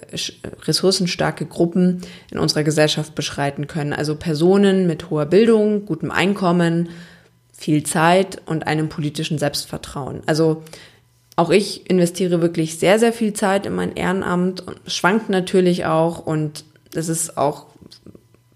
ressourcenstarke 0.65 1.47
Gruppen 1.47 2.03
in 2.31 2.39
unserer 2.39 2.65
Gesellschaft 2.65 3.15
beschreiten 3.15 3.67
können. 3.67 3.93
Also 3.93 4.17
Personen 4.17 4.87
mit 4.87 5.11
hoher 5.11 5.27
Bildung, 5.27 5.87
gutem 5.87 6.11
Einkommen, 6.11 6.91
viel 7.53 7.83
Zeit 7.83 8.41
und 8.47 8.67
einem 8.67 8.89
politischen 8.89 9.39
Selbstvertrauen. 9.39 10.23
Also 10.27 10.63
auch 11.37 11.51
ich 11.51 11.89
investiere 11.89 12.43
wirklich 12.43 12.79
sehr, 12.79 12.99
sehr 12.99 13.13
viel 13.13 13.33
Zeit 13.33 13.65
in 13.65 13.75
mein 13.75 13.97
Ehrenamt 13.97 14.61
und 14.67 14.79
schwankt 14.87 15.31
natürlich 15.31 15.87
auch 15.87 16.27
und 16.27 16.65
das 16.93 17.09
ist 17.09 17.39
auch 17.39 17.67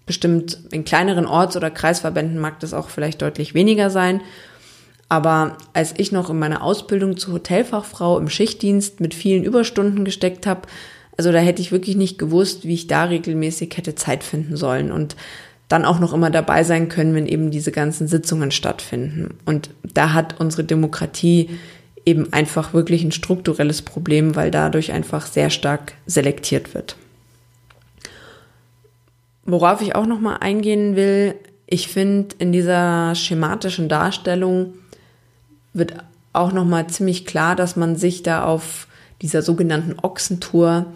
bestimmt 0.05 0.59
in 0.71 0.85
kleineren 0.85 1.25
Orts- 1.25 1.57
oder 1.57 1.71
Kreisverbänden 1.71 2.37
mag 2.37 2.59
das 2.59 2.73
auch 2.73 2.89
vielleicht 2.89 3.21
deutlich 3.21 3.53
weniger 3.53 3.89
sein. 3.89 4.21
Aber 5.07 5.57
als 5.73 5.93
ich 5.97 6.11
noch 6.11 6.29
in 6.29 6.39
meiner 6.39 6.63
Ausbildung 6.63 7.17
zur 7.17 7.35
Hotelfachfrau 7.35 8.17
im 8.17 8.27
Schichtdienst 8.29 8.99
mit 8.99 9.13
vielen 9.13 9.43
Überstunden 9.43 10.03
gesteckt 10.03 10.47
habe, 10.47 10.67
Also 11.17 11.31
da 11.31 11.39
hätte 11.39 11.61
ich 11.61 11.71
wirklich 11.71 11.95
nicht 11.95 12.17
gewusst, 12.17 12.65
wie 12.65 12.73
ich 12.73 12.87
da 12.87 13.05
regelmäßig 13.05 13.75
hätte 13.75 13.95
Zeit 13.95 14.23
finden 14.23 14.57
sollen 14.57 14.91
und 14.91 15.15
dann 15.67 15.85
auch 15.85 15.99
noch 15.99 16.13
immer 16.13 16.29
dabei 16.29 16.63
sein 16.63 16.89
können, 16.89 17.15
wenn 17.15 17.25
eben 17.25 17.51
diese 17.51 17.71
ganzen 17.71 18.07
Sitzungen 18.07 18.51
stattfinden. 18.51 19.37
Und 19.45 19.69
da 19.83 20.13
hat 20.13 20.39
unsere 20.39 20.63
Demokratie 20.63 21.49
eben 22.05 22.31
einfach 22.33 22.73
wirklich 22.73 23.03
ein 23.03 23.11
strukturelles 23.11 23.81
Problem, 23.81 24.35
weil 24.35 24.51
dadurch 24.51 24.91
einfach 24.91 25.25
sehr 25.25 25.49
stark 25.49 25.93
selektiert 26.05 26.75
wird. 26.75 26.97
Worauf 29.45 29.81
ich 29.81 29.95
auch 29.95 30.05
noch 30.05 30.19
mal 30.19 30.37
eingehen 30.37 30.95
will, 30.95 31.35
ich 31.65 31.87
finde 31.87 32.35
in 32.37 32.51
dieser 32.51 33.15
schematischen 33.15 33.89
Darstellung 33.89 34.73
wird 35.75 35.93
auch 36.33 36.51
noch 36.51 36.65
mal 36.65 36.87
ziemlich 36.87 37.25
klar, 37.25 37.55
dass 37.55 37.75
man 37.75 37.95
sich 37.95 38.23
da 38.23 38.43
auf 38.43 38.87
dieser 39.21 39.41
sogenannten 39.41 39.95
Ochsentour 40.01 40.87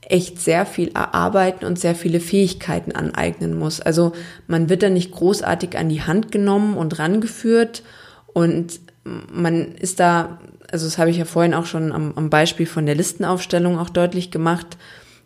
echt 0.00 0.40
sehr 0.40 0.66
viel 0.66 0.88
erarbeiten 0.88 1.64
und 1.64 1.78
sehr 1.78 1.94
viele 1.94 2.20
Fähigkeiten 2.20 2.92
aneignen 2.92 3.56
muss. 3.56 3.80
Also 3.80 4.12
man 4.48 4.68
wird 4.68 4.82
da 4.82 4.90
nicht 4.90 5.12
großartig 5.12 5.78
an 5.78 5.88
die 5.88 6.02
Hand 6.02 6.32
genommen 6.32 6.76
und 6.76 6.98
rangeführt 6.98 7.84
und 8.32 8.80
man 9.04 9.72
ist 9.72 10.00
da, 10.00 10.38
also 10.70 10.86
das 10.86 10.98
habe 10.98 11.10
ich 11.10 11.16
ja 11.16 11.24
vorhin 11.24 11.54
auch 11.54 11.66
schon 11.66 11.92
am, 11.92 12.12
am 12.16 12.30
Beispiel 12.30 12.66
von 12.66 12.86
der 12.86 12.94
Listenaufstellung 12.94 13.78
auch 13.78 13.90
deutlich 13.90 14.30
gemacht, 14.30 14.76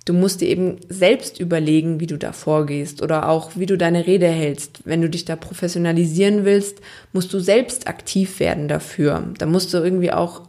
Du 0.05 0.13
musst 0.13 0.43
dir 0.43 0.49
eben 0.49 0.77
selbst 0.89 1.41
überlegen, 1.41 1.99
wie 1.99 2.07
du 2.07 2.19
da 2.19 2.33
vorgehst 2.33 3.03
oder 3.03 3.29
auch 3.29 3.53
wie 3.55 3.65
du 3.65 3.79
deine 3.79 4.07
Rede 4.07 4.27
hältst. 4.27 4.81
Wenn 4.85 5.01
du 5.01 5.09
dich 5.09 5.25
da 5.25 5.35
professionalisieren 5.35 6.45
willst, 6.45 6.81
musst 7.15 7.33
du 7.33 7.41
selbst 7.41 7.89
aktiv 7.89 8.39
werden 8.39 8.69
dafür. 8.69 9.25
Da 9.39 9.47
musst 9.47 9.73
du 9.73 9.79
irgendwie 9.79 10.13
auch 10.13 10.43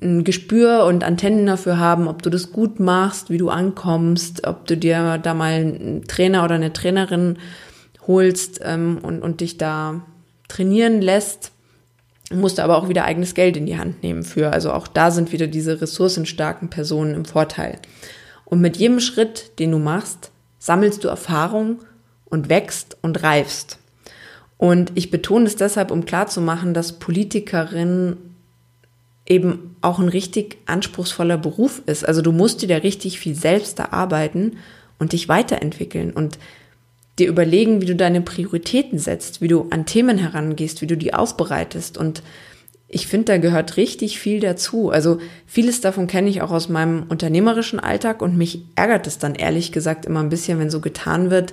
ein 0.00 0.22
Gespür 0.22 0.84
und 0.84 1.02
Antennen 1.02 1.46
dafür 1.46 1.78
haben, 1.78 2.06
ob 2.06 2.22
du 2.22 2.30
das 2.30 2.52
gut 2.52 2.78
machst, 2.78 3.30
wie 3.30 3.38
du 3.38 3.48
ankommst, 3.48 4.46
ob 4.46 4.66
du 4.66 4.76
dir 4.76 5.18
da 5.18 5.34
mal 5.34 5.52
einen 5.52 6.04
Trainer 6.06 6.44
oder 6.44 6.54
eine 6.54 6.72
Trainerin 6.72 7.38
holst 8.06 8.60
ähm, 8.62 8.98
und, 9.02 9.22
und 9.22 9.40
dich 9.40 9.58
da 9.58 10.02
trainieren 10.48 11.00
lässt. 11.00 11.50
Musst 12.32 12.58
du 12.58 12.62
aber 12.62 12.76
auch 12.76 12.88
wieder 12.88 13.04
eigenes 13.04 13.34
Geld 13.34 13.56
in 13.56 13.66
die 13.66 13.78
Hand 13.78 14.02
nehmen 14.02 14.22
für. 14.22 14.52
Also 14.52 14.72
auch 14.72 14.86
da 14.86 15.10
sind 15.10 15.32
wieder 15.32 15.46
diese 15.46 15.80
ressourcenstarken 15.80 16.70
Personen 16.70 17.14
im 17.14 17.24
Vorteil. 17.24 17.78
Und 18.46 18.60
mit 18.60 18.78
jedem 18.78 19.00
Schritt, 19.00 19.58
den 19.58 19.72
du 19.72 19.78
machst, 19.78 20.30
sammelst 20.58 21.04
du 21.04 21.08
Erfahrung 21.08 21.80
und 22.24 22.48
wächst 22.48 22.96
und 23.02 23.22
reifst. 23.22 23.78
Und 24.56 24.92
ich 24.94 25.10
betone 25.10 25.46
es 25.46 25.56
deshalb, 25.56 25.90
um 25.90 26.06
klarzumachen, 26.06 26.72
dass 26.72 26.98
Politikerin 26.98 28.16
eben 29.26 29.76
auch 29.80 29.98
ein 29.98 30.08
richtig 30.08 30.58
anspruchsvoller 30.66 31.36
Beruf 31.36 31.82
ist. 31.86 32.06
Also 32.06 32.22
du 32.22 32.32
musst 32.32 32.62
dir 32.62 32.68
da 32.68 32.76
richtig 32.76 33.18
viel 33.18 33.34
selbst 33.34 33.78
erarbeiten 33.78 34.58
und 34.98 35.12
dich 35.12 35.28
weiterentwickeln 35.28 36.12
und 36.12 36.38
dir 37.18 37.28
überlegen, 37.28 37.80
wie 37.80 37.86
du 37.86 37.96
deine 37.96 38.20
Prioritäten 38.20 38.98
setzt, 38.98 39.40
wie 39.40 39.48
du 39.48 39.66
an 39.70 39.86
Themen 39.86 40.18
herangehst, 40.18 40.80
wie 40.80 40.86
du 40.86 40.96
die 40.96 41.12
aufbereitest. 41.12 41.98
Und 41.98 42.22
ich 42.88 43.08
finde, 43.08 43.26
da 43.26 43.38
gehört 43.38 43.76
richtig 43.76 44.20
viel 44.20 44.40
dazu. 44.40 44.90
Also 44.90 45.18
vieles 45.46 45.80
davon 45.80 46.06
kenne 46.06 46.30
ich 46.30 46.42
auch 46.42 46.52
aus 46.52 46.68
meinem 46.68 47.04
unternehmerischen 47.08 47.80
Alltag 47.80 48.22
und 48.22 48.36
mich 48.36 48.62
ärgert 48.76 49.06
es 49.06 49.18
dann 49.18 49.34
ehrlich 49.34 49.72
gesagt 49.72 50.06
immer 50.06 50.20
ein 50.20 50.28
bisschen, 50.28 50.58
wenn 50.60 50.70
so 50.70 50.80
getan 50.80 51.30
wird, 51.30 51.52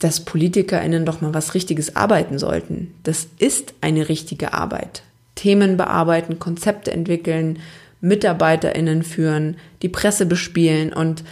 dass 0.00 0.24
PolitikerInnen 0.24 1.04
doch 1.06 1.20
mal 1.20 1.34
was 1.34 1.54
Richtiges 1.54 1.96
arbeiten 1.96 2.38
sollten. 2.38 2.94
Das 3.04 3.28
ist 3.38 3.74
eine 3.80 4.08
richtige 4.08 4.52
Arbeit. 4.52 5.02
Themen 5.34 5.76
bearbeiten, 5.76 6.38
Konzepte 6.38 6.90
entwickeln, 6.90 7.58
MitarbeiterInnen 8.02 9.02
führen, 9.02 9.56
die 9.82 9.88
Presse 9.88 10.26
bespielen 10.26 10.92
und 10.92 11.22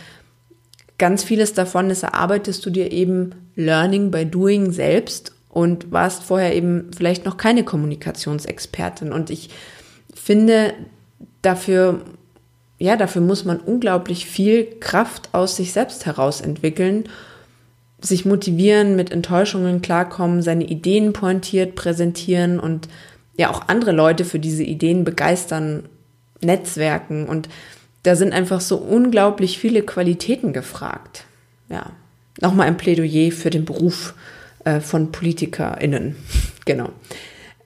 ganz 0.98 1.24
vieles 1.24 1.54
davon, 1.54 1.88
das 1.88 2.02
erarbeitest 2.02 2.64
du 2.64 2.70
dir 2.70 2.92
eben 2.92 3.34
Learning 3.56 4.10
by 4.10 4.24
Doing 4.26 4.70
selbst 4.72 5.32
und 5.48 5.90
warst 5.90 6.22
vorher 6.22 6.54
eben 6.54 6.90
vielleicht 6.96 7.24
noch 7.24 7.36
keine 7.36 7.64
Kommunikationsexpertin. 7.64 9.12
Und 9.12 9.30
ich 9.30 9.50
finde, 10.14 10.74
dafür, 11.42 12.02
ja, 12.78 12.96
dafür 12.96 13.22
muss 13.22 13.44
man 13.44 13.58
unglaublich 13.58 14.26
viel 14.26 14.66
Kraft 14.80 15.30
aus 15.32 15.56
sich 15.56 15.72
selbst 15.72 16.06
heraus 16.06 16.40
entwickeln, 16.40 17.04
sich 18.00 18.24
motivieren, 18.24 18.94
mit 18.94 19.10
Enttäuschungen 19.10 19.82
klarkommen, 19.82 20.42
seine 20.42 20.64
Ideen 20.64 21.12
pointiert 21.12 21.74
präsentieren 21.74 22.60
und 22.60 22.88
ja 23.36 23.50
auch 23.50 23.68
andere 23.68 23.92
Leute 23.92 24.24
für 24.24 24.38
diese 24.38 24.62
Ideen 24.62 25.04
begeistern, 25.04 25.88
Netzwerken 26.40 27.26
und 27.26 27.48
da 28.04 28.14
sind 28.14 28.32
einfach 28.32 28.60
so 28.60 28.76
unglaublich 28.76 29.58
viele 29.58 29.82
Qualitäten 29.82 30.52
gefragt. 30.52 31.24
Ja, 31.68 31.90
nochmal 32.40 32.68
ein 32.68 32.76
Plädoyer 32.76 33.32
für 33.32 33.50
den 33.50 33.64
Beruf 33.64 34.14
äh, 34.68 34.80
von 34.80 35.12
PolitikerInnen. 35.12 36.16
genau. 36.66 36.90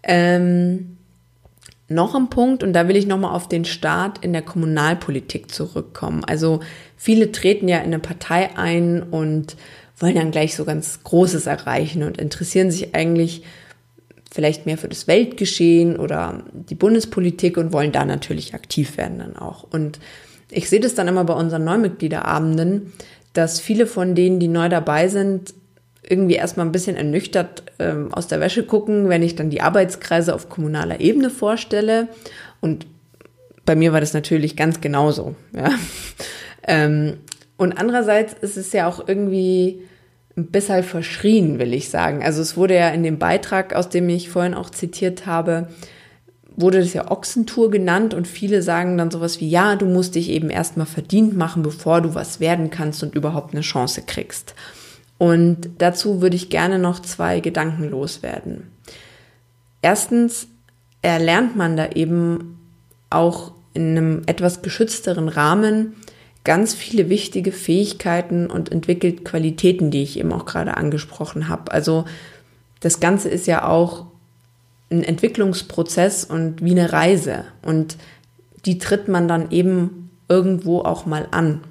Ähm, 0.04 0.98
noch 1.88 2.14
ein 2.14 2.30
Punkt, 2.30 2.62
und 2.62 2.72
da 2.72 2.88
will 2.88 2.96
ich 2.96 3.06
nochmal 3.06 3.34
auf 3.34 3.48
den 3.48 3.64
Start 3.64 4.24
in 4.24 4.32
der 4.32 4.42
Kommunalpolitik 4.42 5.50
zurückkommen. 5.50 6.24
Also 6.24 6.60
viele 6.96 7.32
treten 7.32 7.68
ja 7.68 7.78
in 7.78 7.86
eine 7.86 7.98
Partei 7.98 8.56
ein 8.56 9.02
und 9.02 9.56
wollen 9.98 10.14
dann 10.14 10.30
gleich 10.30 10.54
so 10.54 10.64
ganz 10.64 11.02
Großes 11.02 11.46
erreichen 11.46 12.02
und 12.02 12.18
interessieren 12.18 12.70
sich 12.70 12.94
eigentlich 12.94 13.42
vielleicht 14.30 14.64
mehr 14.64 14.78
für 14.78 14.88
das 14.88 15.06
Weltgeschehen 15.06 15.96
oder 15.96 16.44
die 16.52 16.74
Bundespolitik 16.74 17.56
und 17.58 17.72
wollen 17.72 17.92
da 17.92 18.04
natürlich 18.04 18.54
aktiv 18.54 18.96
werden 18.96 19.18
dann 19.18 19.36
auch. 19.36 19.64
Und 19.64 19.98
ich 20.50 20.70
sehe 20.70 20.80
das 20.80 20.94
dann 20.94 21.08
immer 21.08 21.24
bei 21.24 21.34
unseren 21.34 21.64
Neumitgliederabenden, 21.64 22.92
dass 23.34 23.60
viele 23.60 23.86
von 23.86 24.14
denen, 24.14 24.40
die 24.40 24.48
neu 24.48 24.68
dabei 24.68 25.08
sind, 25.08 25.52
irgendwie 26.02 26.34
erstmal 26.34 26.66
ein 26.66 26.72
bisschen 26.72 26.96
ernüchtert 26.96 27.62
ähm, 27.78 28.12
aus 28.12 28.26
der 28.26 28.40
Wäsche 28.40 28.64
gucken, 28.64 29.08
wenn 29.08 29.22
ich 29.22 29.36
dann 29.36 29.50
die 29.50 29.60
Arbeitskreise 29.60 30.34
auf 30.34 30.48
kommunaler 30.48 31.00
Ebene 31.00 31.30
vorstelle. 31.30 32.08
Und 32.60 32.86
bei 33.64 33.76
mir 33.76 33.92
war 33.92 34.00
das 34.00 34.12
natürlich 34.12 34.56
ganz 34.56 34.80
genauso. 34.80 35.34
Ja. 35.54 35.70
Ähm, 36.64 37.14
und 37.56 37.72
andererseits 37.72 38.34
ist 38.34 38.56
es 38.56 38.72
ja 38.72 38.86
auch 38.86 39.08
irgendwie 39.08 39.82
ein 40.36 40.46
bisschen 40.46 40.84
verschrien, 40.84 41.58
will 41.58 41.74
ich 41.74 41.88
sagen. 41.88 42.22
Also 42.22 42.40
es 42.40 42.56
wurde 42.56 42.76
ja 42.76 42.90
in 42.90 43.02
dem 43.02 43.18
Beitrag, 43.18 43.74
aus 43.74 43.88
dem 43.88 44.08
ich 44.08 44.28
vorhin 44.28 44.54
auch 44.54 44.70
zitiert 44.70 45.26
habe, 45.26 45.66
wurde 46.54 46.80
das 46.80 46.92
ja 46.92 47.10
Ochsentour 47.10 47.70
genannt 47.70 48.14
und 48.14 48.28
viele 48.28 48.62
sagen 48.62 48.98
dann 48.98 49.10
sowas 49.10 49.40
wie, 49.40 49.48
ja, 49.48 49.76
du 49.76 49.86
musst 49.86 50.14
dich 50.14 50.30
eben 50.30 50.50
erstmal 50.50 50.86
verdient 50.86 51.36
machen, 51.36 51.62
bevor 51.62 52.00
du 52.00 52.14
was 52.14 52.40
werden 52.40 52.70
kannst 52.70 53.02
und 53.02 53.14
überhaupt 53.14 53.54
eine 53.54 53.62
Chance 53.62 54.02
kriegst. 54.06 54.54
Und 55.22 55.70
dazu 55.78 56.20
würde 56.20 56.34
ich 56.34 56.50
gerne 56.50 56.80
noch 56.80 56.98
zwei 56.98 57.38
Gedanken 57.38 57.88
loswerden. 57.88 58.72
Erstens 59.80 60.48
erlernt 61.00 61.54
man 61.54 61.76
da 61.76 61.90
eben 61.90 62.58
auch 63.08 63.52
in 63.72 63.96
einem 63.96 64.22
etwas 64.26 64.62
geschützteren 64.62 65.28
Rahmen 65.28 65.94
ganz 66.42 66.74
viele 66.74 67.08
wichtige 67.08 67.52
Fähigkeiten 67.52 68.48
und 68.48 68.72
entwickelt 68.72 69.24
Qualitäten, 69.24 69.92
die 69.92 70.02
ich 70.02 70.18
eben 70.18 70.32
auch 70.32 70.44
gerade 70.44 70.76
angesprochen 70.76 71.48
habe. 71.48 71.70
Also 71.70 72.04
das 72.80 72.98
Ganze 72.98 73.28
ist 73.28 73.46
ja 73.46 73.68
auch 73.68 74.06
ein 74.90 75.04
Entwicklungsprozess 75.04 76.24
und 76.24 76.64
wie 76.64 76.72
eine 76.72 76.92
Reise. 76.92 77.44
Und 77.64 77.96
die 78.66 78.78
tritt 78.78 79.06
man 79.06 79.28
dann 79.28 79.52
eben 79.52 80.10
irgendwo 80.28 80.80
auch 80.80 81.06
mal 81.06 81.28
an. 81.30 81.62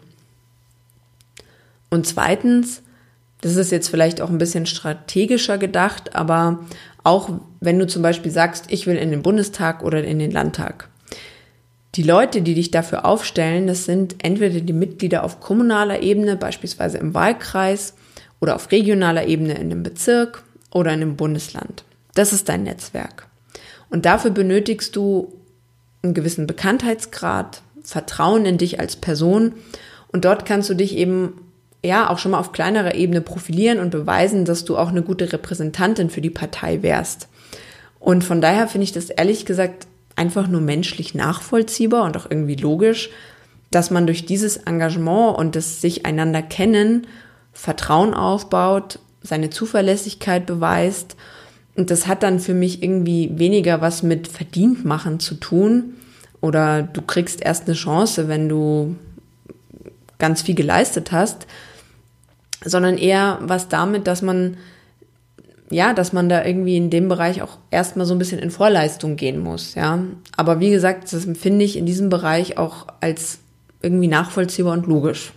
Und 1.90 2.08
zweitens, 2.08 2.82
das 3.42 3.56
ist 3.56 3.72
jetzt 3.72 3.90
vielleicht 3.90 4.22
auch 4.22 4.30
ein 4.30 4.38
bisschen 4.38 4.66
strategischer 4.66 5.58
gedacht, 5.58 6.16
aber 6.16 6.60
auch 7.04 7.30
wenn 7.60 7.80
du 7.80 7.88
zum 7.88 8.04
Beispiel 8.04 8.32
sagst, 8.32 8.66
ich 8.70 8.86
will 8.88 8.96
in 8.96 9.12
den 9.12 9.24
Bundestag 9.24 9.84
oder 9.84 10.04
in 10.04 10.20
den 10.20 10.32
Landtag. 10.32 10.90
Die 11.96 12.04
Leute, 12.04 12.42
die 12.42 12.54
dich 12.54 12.72
dafür 12.72 13.06
aufstellen, 13.06 13.68
das 13.68 13.86
sind 13.86 14.24
entweder 14.24 14.62
die 14.62 14.74
Mitglieder 14.74 15.24
auf 15.24 15.42
kommunaler 15.42 16.02
Ebene, 16.02 16.38
beispielsweise 16.38 17.00
im 17.00 17.14
Wahlkreis, 17.14 17.96
oder 18.40 18.56
auf 18.56 18.72
regionaler 18.72 19.28
Ebene 19.28 19.54
in 19.54 19.70
dem 19.70 19.84
Bezirk 19.84 20.44
oder 20.72 20.94
in 20.94 21.00
dem 21.00 21.16
Bundesland. 21.16 21.84
Das 22.16 22.34
ist 22.34 22.50
dein 22.50 22.64
Netzwerk. 22.64 23.28
Und 23.90 24.06
dafür 24.06 24.32
benötigst 24.32 24.96
du 24.96 25.34
einen 26.02 26.14
gewissen 26.14 26.48
Bekanntheitsgrad, 26.48 27.62
Vertrauen 27.84 28.46
in 28.46 28.58
dich 28.58 28.80
als 28.80 28.96
Person 28.96 29.54
und 30.12 30.26
dort 30.26 30.46
kannst 30.46 30.70
du 30.70 30.74
dich 30.74 30.98
eben 30.98 31.51
ja 31.84 32.10
auch 32.10 32.20
schon 32.20 32.32
mal 32.32 32.39
auf 32.39 32.52
kleinerer 32.52 32.96
Ebene 32.96 33.22
profilieren 33.22 33.80
und 33.80 33.89
beweisen, 33.89 34.46
dass 34.46 34.65
du 34.65 34.78
auch 34.78 34.89
eine 34.89 35.02
gute 35.02 35.32
Repräsentantin 35.32 36.10
für 36.10 36.22
die 36.22 36.30
Partei 36.30 36.84
wärst. 36.84 37.28
Und 38.00 38.24
von 38.24 38.41
daher 38.41 38.67
finde 38.67 38.84
ich 38.84 38.91
das 38.91 39.10
ehrlich 39.10 39.46
gesagt 39.46 39.88
einfach 40.15 40.48
nur 40.48 40.62
menschlich 40.62 41.15
nachvollziehbar 41.15 42.04
und 42.04 42.17
auch 42.17 42.30
irgendwie 42.30 42.56
logisch, 42.56 43.10
dass 43.72 43.89
man 43.89 44.06
durch 44.06 44.26
dieses 44.26 44.58
Engagement 44.58 45.38
und 45.38 45.56
das 45.56 45.82
sich 45.82 46.06
einander 46.06 46.41
kennen 46.41 47.08
Vertrauen 47.54 48.13
aufbaut, 48.13 49.00
seine 49.22 49.50
Zuverlässigkeit 49.50 50.46
beweist. 50.46 51.15
Und 51.76 51.89
das 51.89 52.08
hat 52.08 52.24
dann 52.24 52.39
für 52.39 52.54
mich 52.54 52.84
irgendwie 52.84 53.32
weniger 53.36 53.82
was 53.82 54.04
mit 54.04 54.28
verdient 54.28 54.84
machen 54.84 55.20
zu 55.20 55.36
tun. 55.36 55.96
Oder 56.41 56.82
du 56.82 57.02
kriegst 57.02 57.41
erst 57.41 57.67
eine 57.67 57.76
Chance, 57.76 58.28
wenn 58.28 58.50
du 58.50 58.96
ganz 60.17 60.41
viel 60.41 60.56
geleistet 60.56 61.12
hast, 61.12 61.48
sondern 62.63 62.97
eher 62.97 63.39
was 63.41 63.67
damit, 63.67 64.08
dass 64.08 64.21
man 64.21 64.58
ja, 65.71 65.93
dass 65.93 66.12
man 66.12 66.28
da 66.28 66.43
irgendwie 66.43 66.76
in 66.76 66.89
dem 66.89 67.08
Bereich 67.08 67.41
auch 67.41 67.58
erstmal 67.71 68.06
so 68.06 68.13
ein 68.13 68.19
bisschen 68.19 68.39
in 68.39 68.52
Vorleistung 68.52 69.15
gehen 69.15 69.39
muss, 69.39 69.74
ja. 69.74 70.00
Aber 70.36 70.60
wie 70.60 70.69
gesagt, 70.69 71.12
das 71.13 71.26
empfinde 71.26 71.63
ich 71.63 71.78
in 71.78 71.86
diesem 71.86 72.10
Bereich 72.10 72.58
auch 72.58 72.88
als 73.00 73.39
irgendwie 73.82 74.10
nachvollziehbar 74.10 74.74
und 74.74 74.86
logisch. 74.86 75.32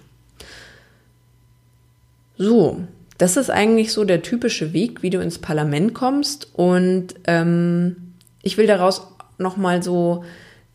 So, 2.37 2.81
das 3.17 3.37
ist 3.37 3.51
eigentlich 3.51 3.93
so 3.93 4.05
der 4.05 4.23
typische 4.23 4.73
Weg, 4.73 5.03
wie 5.03 5.11
du 5.11 5.21
ins 5.21 5.39
Parlament 5.39 5.95
kommst. 5.95 6.49
Und 6.53 7.15
ähm, 7.27 8.15
ich 8.43 8.59
will 8.59 8.67
daraus 8.67 9.07
nochmal 9.39 9.83
so 9.83 10.25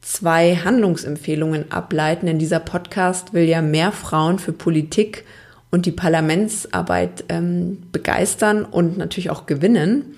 zwei 0.02 0.56
Handlungsempfehlungen 0.56 1.72
ableiten, 1.72 2.28
denn 2.28 2.40
dieser 2.40 2.62
Podcast 2.62 3.34
will 3.34 3.44
ja 3.44 3.62
mehr 3.62 3.92
Frauen 3.92 4.40
für 4.40 4.54
Politik 4.54 5.26
und 5.72 5.86
die 5.86 5.92
Parlamentsarbeit 5.92 7.26
ähm, 7.30 7.84
begeistern 7.92 8.66
und 8.66 8.98
natürlich 8.98 9.30
auch 9.30 9.46
gewinnen. 9.46 10.16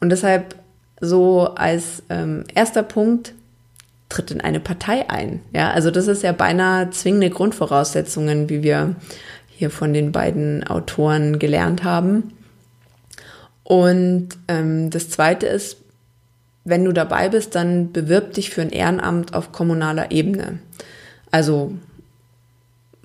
Und 0.00 0.10
deshalb 0.10 0.54
so 1.00 1.54
als 1.54 2.02
ähm, 2.08 2.44
erster 2.54 2.82
Punkt 2.82 3.34
tritt 4.08 4.30
in 4.30 4.40
eine 4.40 4.60
Partei 4.60 5.10
ein. 5.10 5.40
Ja, 5.52 5.70
also 5.70 5.90
das 5.90 6.06
ist 6.06 6.22
ja 6.22 6.32
beinahe 6.32 6.90
zwingende 6.90 7.30
Grundvoraussetzungen, 7.30 8.48
wie 8.48 8.62
wir 8.62 8.96
hier 9.48 9.70
von 9.70 9.92
den 9.92 10.12
beiden 10.12 10.64
Autoren 10.64 11.38
gelernt 11.38 11.82
haben. 11.82 12.32
Und 13.64 14.28
ähm, 14.48 14.90
das 14.90 15.10
Zweite 15.10 15.46
ist, 15.46 15.78
wenn 16.64 16.84
du 16.84 16.92
dabei 16.92 17.28
bist, 17.28 17.54
dann 17.54 17.92
bewirb 17.92 18.34
dich 18.34 18.50
für 18.50 18.62
ein 18.62 18.70
Ehrenamt 18.70 19.34
auf 19.34 19.52
kommunaler 19.52 20.10
Ebene. 20.10 20.58
Also 21.30 21.72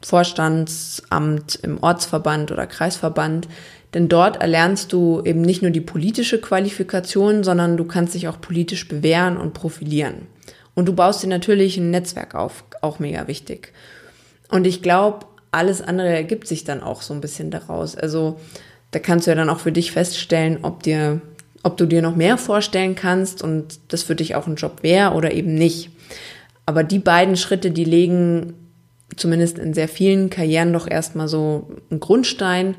Vorstandsamt 0.04 1.60
im 1.64 1.82
Ortsverband 1.82 2.52
oder 2.52 2.68
Kreisverband. 2.68 3.48
Denn 3.94 4.08
dort 4.08 4.42
erlernst 4.42 4.94
du 4.94 5.22
eben 5.24 5.42
nicht 5.42 5.62
nur 5.62 5.72
die 5.72 5.82
politische 5.82 6.40
Qualifikation, 6.40 7.44
sondern 7.44 7.78
du 7.78 7.86
kannst 7.86 8.14
dich 8.14 8.28
auch 8.28 8.40
politisch 8.40 8.88
bewähren 8.88 9.38
und 9.38 9.54
profilieren. 9.54 10.28
Und 10.74 10.88
du 10.88 10.94
baust 10.94 11.24
dir 11.24 11.28
natürlich 11.28 11.78
ein 11.78 11.92
Netzwerk 11.92 12.36
auf, 12.36 12.64
auch 12.82 13.00
mega 13.00 13.28
wichtig. 13.28 13.74
Und 14.50 14.66
ich 14.66 14.82
glaube, 14.82 15.26
alles 15.52 15.82
andere 15.82 16.08
ergibt 16.08 16.48
sich 16.48 16.64
dann 16.64 16.82
auch 16.82 17.02
so 17.02 17.14
ein 17.14 17.22
bisschen 17.22 17.52
daraus. 17.52 17.96
Also 17.96 18.40
da 18.92 19.00
kannst 19.00 19.28
du 19.28 19.32
ja 19.32 19.36
dann 19.36 19.50
auch 19.50 19.60
für 19.60 19.72
dich 19.72 19.92
feststellen, 19.92 20.60
ob 20.62 20.84
dir, 20.84 21.22
ob 21.64 21.76
du 21.78 21.86
dir 21.86 22.02
noch 22.02 22.16
mehr 22.16 22.38
vorstellen 22.38 22.96
kannst 22.96 23.42
und 23.42 23.80
das 23.90 24.04
für 24.04 24.16
dich 24.16 24.36
auch 24.36 24.48
ein 24.48 24.56
Job 24.56 24.84
wäre 24.84 25.12
oder 25.12 25.34
eben 25.34 25.56
nicht. 25.56 25.90
Aber 26.66 26.84
die 26.84 27.00
beiden 27.00 27.36
Schritte, 27.36 27.72
die 27.72 27.84
legen 27.84 28.54
zumindest 29.16 29.60
in 29.60 29.74
sehr 29.74 29.88
vielen 29.88 30.30
Karrieren 30.30 30.74
doch 30.74 30.88
erstmal 30.90 31.28
so 31.28 31.70
einen 31.90 32.00
Grundstein 32.00 32.76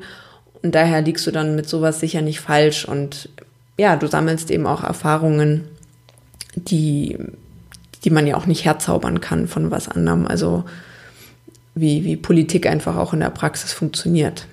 und 0.61 0.75
daher 0.75 1.01
liegst 1.01 1.27
du 1.27 1.31
dann 1.31 1.55
mit 1.55 1.67
sowas 1.67 1.99
sicher 1.99 2.21
nicht 2.21 2.39
falsch 2.39 2.85
und 2.85 3.29
ja, 3.77 3.95
du 3.95 4.07
sammelst 4.07 4.51
eben 4.51 4.67
auch 4.67 4.83
Erfahrungen, 4.83 5.67
die, 6.55 7.17
die 8.03 8.09
man 8.09 8.27
ja 8.27 8.37
auch 8.37 8.45
nicht 8.45 8.65
herzaubern 8.65 9.19
kann 9.19 9.47
von 9.47 9.71
was 9.71 9.89
anderem. 9.89 10.27
Also 10.27 10.63
wie, 11.75 12.03
wie 12.03 12.17
Politik 12.17 12.67
einfach 12.67 12.97
auch 12.97 13.13
in 13.13 13.19
der 13.19 13.31
Praxis 13.31 13.73
funktioniert. 13.73 14.45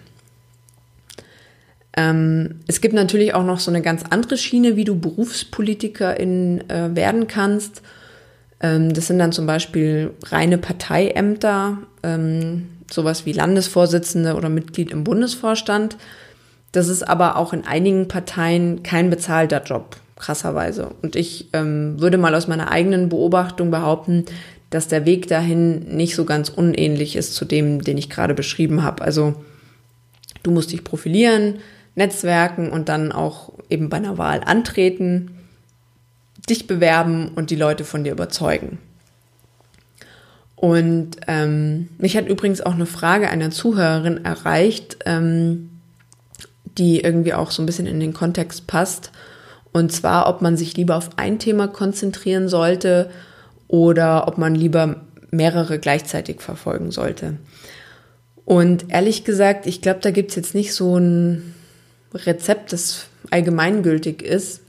Ähm, 1.96 2.60
es 2.66 2.80
gibt 2.80 2.94
natürlich 2.94 3.34
auch 3.34 3.44
noch 3.44 3.58
so 3.58 3.70
eine 3.70 3.82
ganz 3.82 4.04
andere 4.08 4.36
Schiene, 4.36 4.76
wie 4.76 4.84
du 4.84 4.98
Berufspolitikerin 4.98 6.68
äh, 6.70 6.94
werden 6.94 7.26
kannst. 7.26 7.82
Ähm, 8.60 8.92
das 8.92 9.06
sind 9.06 9.18
dann 9.18 9.32
zum 9.32 9.46
Beispiel 9.46 10.12
reine 10.24 10.58
Parteiämter, 10.58 11.78
ähm, 12.02 12.68
sowas 12.90 13.26
wie 13.26 13.32
Landesvorsitzende 13.32 14.34
oder 14.34 14.48
Mitglied 14.48 14.90
im 14.90 15.04
Bundesvorstand. 15.04 15.96
Das 16.72 16.88
ist 16.88 17.02
aber 17.02 17.36
auch 17.36 17.52
in 17.52 17.66
einigen 17.66 18.08
Parteien 18.08 18.82
kein 18.82 19.10
bezahlter 19.10 19.62
Job, 19.62 19.96
krasserweise. 20.16 20.90
Und 21.02 21.16
ich 21.16 21.48
ähm, 21.52 22.00
würde 22.00 22.18
mal 22.18 22.34
aus 22.34 22.48
meiner 22.48 22.70
eigenen 22.70 23.08
Beobachtung 23.08 23.70
behaupten, 23.70 24.26
dass 24.70 24.86
der 24.86 25.04
Weg 25.04 25.26
dahin 25.26 25.96
nicht 25.96 26.14
so 26.14 26.24
ganz 26.24 26.48
unähnlich 26.48 27.16
ist 27.16 27.34
zu 27.34 27.44
dem, 27.44 27.82
den 27.82 27.98
ich 27.98 28.08
gerade 28.08 28.34
beschrieben 28.34 28.84
habe. 28.84 29.02
Also 29.02 29.34
du 30.44 30.52
musst 30.52 30.70
dich 30.70 30.84
profilieren, 30.84 31.56
netzwerken 31.96 32.70
und 32.70 32.88
dann 32.88 33.10
auch 33.10 33.52
eben 33.68 33.88
bei 33.88 33.96
einer 33.96 34.16
Wahl 34.16 34.42
antreten, 34.44 35.39
dich 36.48 36.66
bewerben 36.66 37.28
und 37.34 37.50
die 37.50 37.56
Leute 37.56 37.84
von 37.84 38.04
dir 38.04 38.12
überzeugen. 38.12 38.78
Und 40.56 41.16
ähm, 41.26 41.88
mich 41.98 42.16
hat 42.16 42.28
übrigens 42.28 42.60
auch 42.60 42.74
eine 42.74 42.86
Frage 42.86 43.30
einer 43.30 43.50
Zuhörerin 43.50 44.24
erreicht, 44.24 44.98
ähm, 45.06 45.70
die 46.76 47.00
irgendwie 47.00 47.34
auch 47.34 47.50
so 47.50 47.62
ein 47.62 47.66
bisschen 47.66 47.86
in 47.86 47.98
den 47.98 48.12
Kontext 48.12 48.66
passt. 48.66 49.10
Und 49.72 49.90
zwar, 49.92 50.28
ob 50.28 50.42
man 50.42 50.56
sich 50.56 50.76
lieber 50.76 50.96
auf 50.96 51.10
ein 51.16 51.38
Thema 51.38 51.68
konzentrieren 51.68 52.48
sollte 52.48 53.10
oder 53.68 54.28
ob 54.28 54.36
man 54.36 54.54
lieber 54.54 55.02
mehrere 55.30 55.78
gleichzeitig 55.78 56.40
verfolgen 56.40 56.90
sollte. 56.90 57.38
Und 58.44 58.86
ehrlich 58.88 59.24
gesagt, 59.24 59.66
ich 59.66 59.80
glaube, 59.80 60.00
da 60.02 60.10
gibt 60.10 60.30
es 60.30 60.36
jetzt 60.36 60.54
nicht 60.54 60.74
so 60.74 60.98
ein 60.98 61.54
Rezept, 62.12 62.72
das 62.72 63.06
allgemeingültig 63.30 64.22
ist. 64.22 64.60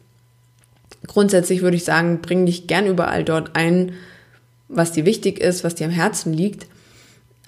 Grundsätzlich 1.08 1.62
würde 1.62 1.78
ich 1.78 1.84
sagen, 1.84 2.22
bring 2.22 2.46
dich 2.46 2.68
gern 2.68 2.86
überall 2.86 3.24
dort 3.24 3.56
ein, 3.56 3.94
was 4.68 4.92
dir 4.92 5.06
wichtig 5.06 5.40
ist, 5.40 5.64
was 5.64 5.76
dir 5.76 5.88
am 5.88 5.92
Herzen 5.92 6.34
liegt. 6.34 6.68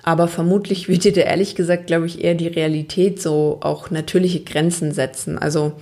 Aber 0.03 0.27
vermutlich 0.27 0.87
wird 0.89 1.03
dir 1.03 1.15
ehrlich 1.15 1.55
gesagt, 1.55 1.87
glaube 1.87 2.05
ich, 2.05 2.23
eher 2.23 2.35
die 2.35 2.47
Realität 2.47 3.21
so 3.21 3.59
auch 3.61 3.91
natürliche 3.91 4.41
Grenzen 4.41 4.91
setzen. 4.91 5.37
Also 5.37 5.73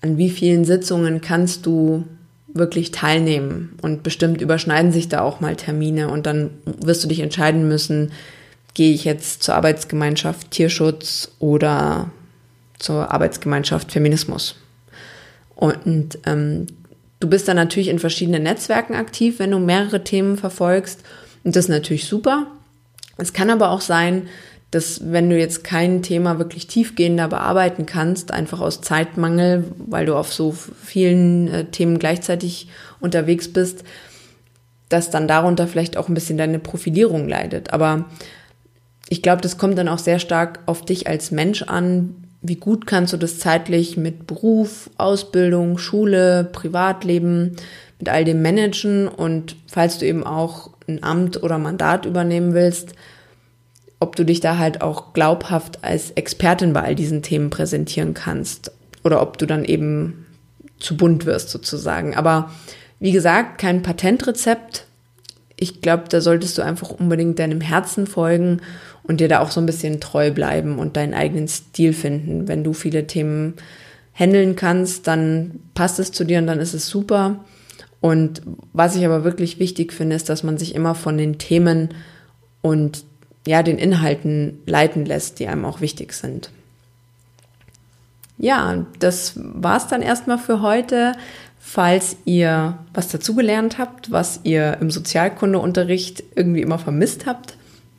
an 0.00 0.18
wie 0.18 0.30
vielen 0.30 0.64
Sitzungen 0.64 1.20
kannst 1.20 1.66
du 1.66 2.04
wirklich 2.54 2.92
teilnehmen. 2.92 3.76
Und 3.82 4.02
bestimmt 4.02 4.40
überschneiden 4.40 4.92
sich 4.92 5.08
da 5.08 5.22
auch 5.22 5.40
mal 5.40 5.56
Termine 5.56 6.08
und 6.08 6.26
dann 6.26 6.50
wirst 6.64 7.02
du 7.02 7.08
dich 7.08 7.20
entscheiden 7.20 7.68
müssen, 7.68 8.12
gehe 8.74 8.92
ich 8.94 9.04
jetzt 9.04 9.42
zur 9.42 9.54
Arbeitsgemeinschaft 9.54 10.50
Tierschutz 10.50 11.32
oder 11.38 12.10
zur 12.78 13.10
Arbeitsgemeinschaft 13.10 13.92
Feminismus. 13.92 14.56
Und 15.54 16.18
ähm, 16.26 16.66
du 17.24 17.30
bist 17.30 17.48
dann 17.48 17.56
natürlich 17.56 17.88
in 17.88 17.98
verschiedenen 17.98 18.42
Netzwerken 18.42 18.94
aktiv, 18.94 19.38
wenn 19.38 19.50
du 19.50 19.58
mehrere 19.58 20.04
Themen 20.04 20.36
verfolgst. 20.36 21.00
Und 21.42 21.56
das 21.56 21.64
ist 21.64 21.70
natürlich 21.70 22.04
super. 22.04 22.48
Es 23.16 23.32
kann 23.32 23.48
aber 23.48 23.70
auch 23.70 23.80
sein, 23.80 24.28
dass 24.70 25.10
wenn 25.10 25.30
du 25.30 25.38
jetzt 25.38 25.64
kein 25.64 26.02
Thema 26.02 26.38
wirklich 26.38 26.66
tiefgehender 26.66 27.28
bearbeiten 27.28 27.86
kannst, 27.86 28.30
einfach 28.30 28.60
aus 28.60 28.82
Zeitmangel, 28.82 29.64
weil 29.78 30.04
du 30.04 30.16
auf 30.16 30.34
so 30.34 30.52
vielen 30.52 31.48
äh, 31.48 31.64
Themen 31.64 31.98
gleichzeitig 31.98 32.68
unterwegs 33.00 33.50
bist, 33.50 33.84
dass 34.90 35.08
dann 35.08 35.26
darunter 35.26 35.66
vielleicht 35.66 35.96
auch 35.96 36.08
ein 36.08 36.14
bisschen 36.14 36.36
deine 36.36 36.58
Profilierung 36.58 37.26
leidet. 37.26 37.72
Aber 37.72 38.04
ich 39.08 39.22
glaube, 39.22 39.40
das 39.40 39.56
kommt 39.56 39.78
dann 39.78 39.88
auch 39.88 39.98
sehr 39.98 40.18
stark 40.18 40.58
auf 40.66 40.84
dich 40.84 41.06
als 41.06 41.30
Mensch 41.30 41.62
an. 41.62 42.23
Wie 42.46 42.56
gut 42.56 42.86
kannst 42.86 43.14
du 43.14 43.16
das 43.16 43.38
zeitlich 43.38 43.96
mit 43.96 44.26
Beruf, 44.26 44.90
Ausbildung, 44.98 45.78
Schule, 45.78 46.44
Privatleben, 46.44 47.56
mit 47.98 48.10
all 48.10 48.26
dem 48.26 48.42
managen? 48.42 49.08
Und 49.08 49.56
falls 49.66 49.96
du 49.96 50.04
eben 50.04 50.24
auch 50.24 50.68
ein 50.86 51.02
Amt 51.02 51.42
oder 51.42 51.56
Mandat 51.56 52.04
übernehmen 52.04 52.52
willst, 52.52 52.92
ob 53.98 54.14
du 54.14 54.24
dich 54.24 54.40
da 54.40 54.58
halt 54.58 54.82
auch 54.82 55.14
glaubhaft 55.14 55.82
als 55.82 56.10
Expertin 56.10 56.74
bei 56.74 56.82
all 56.82 56.94
diesen 56.94 57.22
Themen 57.22 57.48
präsentieren 57.48 58.12
kannst 58.12 58.72
oder 59.04 59.22
ob 59.22 59.38
du 59.38 59.46
dann 59.46 59.64
eben 59.64 60.26
zu 60.78 60.98
bunt 60.98 61.24
wirst 61.24 61.48
sozusagen. 61.48 62.14
Aber 62.14 62.50
wie 63.00 63.12
gesagt, 63.12 63.56
kein 63.56 63.80
Patentrezept. 63.80 64.84
Ich 65.56 65.80
glaube, 65.80 66.04
da 66.10 66.20
solltest 66.20 66.58
du 66.58 66.62
einfach 66.62 66.90
unbedingt 66.90 67.38
deinem 67.38 67.62
Herzen 67.62 68.06
folgen 68.06 68.60
und 69.04 69.20
dir 69.20 69.28
da 69.28 69.40
auch 69.40 69.50
so 69.50 69.60
ein 69.60 69.66
bisschen 69.66 70.00
treu 70.00 70.30
bleiben 70.30 70.78
und 70.78 70.96
deinen 70.96 71.14
eigenen 71.14 71.46
Stil 71.46 71.92
finden. 71.92 72.48
Wenn 72.48 72.64
du 72.64 72.72
viele 72.72 73.06
Themen 73.06 73.54
handeln 74.14 74.56
kannst, 74.56 75.06
dann 75.06 75.60
passt 75.74 75.98
es 75.98 76.10
zu 76.10 76.24
dir 76.24 76.38
und 76.38 76.46
dann 76.46 76.60
ist 76.60 76.74
es 76.74 76.88
super. 76.88 77.44
Und 78.00 78.42
was 78.72 78.96
ich 78.96 79.04
aber 79.04 79.24
wirklich 79.24 79.58
wichtig 79.58 79.92
finde, 79.92 80.16
ist, 80.16 80.28
dass 80.28 80.42
man 80.42 80.58
sich 80.58 80.74
immer 80.74 80.94
von 80.94 81.16
den 81.16 81.38
Themen 81.38 81.90
und 82.62 83.04
ja, 83.46 83.62
den 83.62 83.78
Inhalten 83.78 84.58
leiten 84.66 85.04
lässt, 85.04 85.38
die 85.38 85.48
einem 85.48 85.64
auch 85.64 85.80
wichtig 85.80 86.14
sind. 86.14 86.50
Ja, 88.38 88.86
das 88.98 89.34
war's 89.36 89.86
dann 89.86 90.02
erstmal 90.02 90.38
für 90.38 90.62
heute. 90.62 91.12
Falls 91.60 92.16
ihr 92.24 92.78
was 92.92 93.08
dazugelernt 93.08 93.78
habt, 93.78 94.10
was 94.10 94.40
ihr 94.44 94.76
im 94.80 94.90
Sozialkundeunterricht 94.90 96.22
irgendwie 96.34 96.60
immer 96.60 96.78
vermisst 96.78 97.24
habt, 97.26 97.56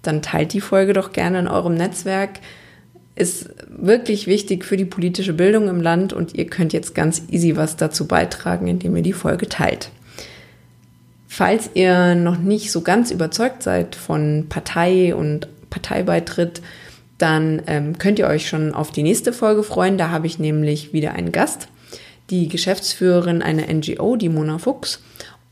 dann 0.07 0.21
teilt 0.21 0.53
die 0.53 0.61
Folge 0.61 0.93
doch 0.93 1.11
gerne 1.11 1.39
in 1.39 1.47
eurem 1.47 1.75
Netzwerk. 1.75 2.39
Ist 3.15 3.49
wirklich 3.69 4.27
wichtig 4.27 4.65
für 4.65 4.77
die 4.77 4.85
politische 4.85 5.33
Bildung 5.33 5.69
im 5.69 5.81
Land 5.81 6.11
und 6.13 6.35
ihr 6.35 6.47
könnt 6.47 6.73
jetzt 6.73 6.95
ganz 6.95 7.23
easy 7.29 7.55
was 7.55 7.77
dazu 7.77 8.07
beitragen, 8.07 8.67
indem 8.67 8.95
ihr 8.95 9.03
die 9.03 9.13
Folge 9.13 9.47
teilt. 9.47 9.89
Falls 11.27 11.69
ihr 11.73 12.15
noch 12.15 12.37
nicht 12.37 12.71
so 12.71 12.81
ganz 12.81 13.11
überzeugt 13.11 13.63
seid 13.63 13.95
von 13.95 14.45
Partei 14.47 15.13
und 15.15 15.47
Partei 15.69 16.03
beitritt, 16.03 16.61
dann 17.17 17.61
ähm, 17.67 17.97
könnt 17.97 18.19
ihr 18.19 18.27
euch 18.27 18.47
schon 18.47 18.73
auf 18.73 18.91
die 18.91 19.03
nächste 19.03 19.33
Folge 19.33 19.63
freuen. 19.63 19.97
Da 19.97 20.09
habe 20.09 20.27
ich 20.27 20.39
nämlich 20.39 20.93
wieder 20.93 21.13
einen 21.13 21.31
Gast, 21.31 21.67
die 22.29 22.47
Geschäftsführerin 22.47 23.41
einer 23.41 23.71
NGO, 23.73 24.15
die 24.15 24.29
Mona 24.29 24.57
Fuchs. 24.57 25.01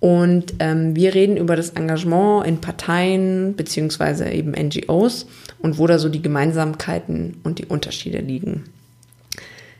Und 0.04 0.56
ähm, 0.60 0.98
wir 0.98 1.16
reden 1.16 1.38
über 1.38 1.56
das 1.56 1.70
Engagement 1.70 2.46
in 2.46 2.58
Parteien 2.58 3.56
beziehungsweise 3.56 4.30
eben 4.30 4.52
NGOs 4.52 5.28
und 5.62 5.78
wo 5.78 5.88
da 5.88 5.98
so 5.98 6.10
die 6.10 6.22
Gemeinsamkeiten 6.22 7.40
und 7.46 7.60
die 7.60 7.66
Unterschiede 7.68 8.18
liegen. 8.18 8.66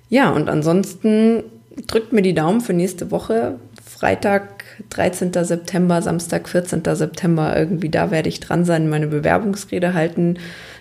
Ja, 0.08 0.30
und 0.30 0.48
ansonsten 0.48 1.44
drückt 1.88 2.14
mir 2.14 2.22
die 2.22 2.34
Daumen 2.34 2.62
für 2.62 2.72
nächste 2.72 3.12
Woche. 3.12 3.60
Freitag, 3.86 4.64
13. 4.92 5.34
September, 5.44 6.02
Samstag, 6.02 6.48
14. 6.48 6.84
September, 6.96 7.58
irgendwie 7.58 7.90
da 7.90 8.10
werde 8.10 8.30
ich 8.30 8.40
dran 8.40 8.64
sein, 8.64 8.88
meine 8.88 9.08
Bewerbungsrede 9.08 9.94
halten. 9.94 10.38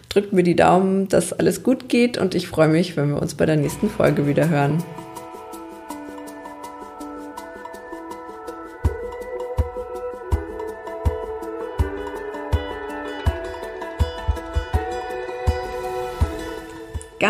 Drückt 0.09 0.33
mir 0.33 0.45
die 0.45 0.55
Daumen, 0.55 1.09
dass 1.09 1.33
alles 1.33 1.65
gut 1.65 1.89
geht 1.89 2.17
und 2.17 2.37
ich 2.37 2.47
freue 2.47 2.69
mich, 2.69 2.97
wenn 2.97 3.09
wir 3.09 3.21
uns 3.21 3.35
bei 3.35 3.47
der 3.47 3.57
nächsten 3.57 3.91
Folge 3.91 4.29
wieder 4.29 4.49
hören. 4.49 4.85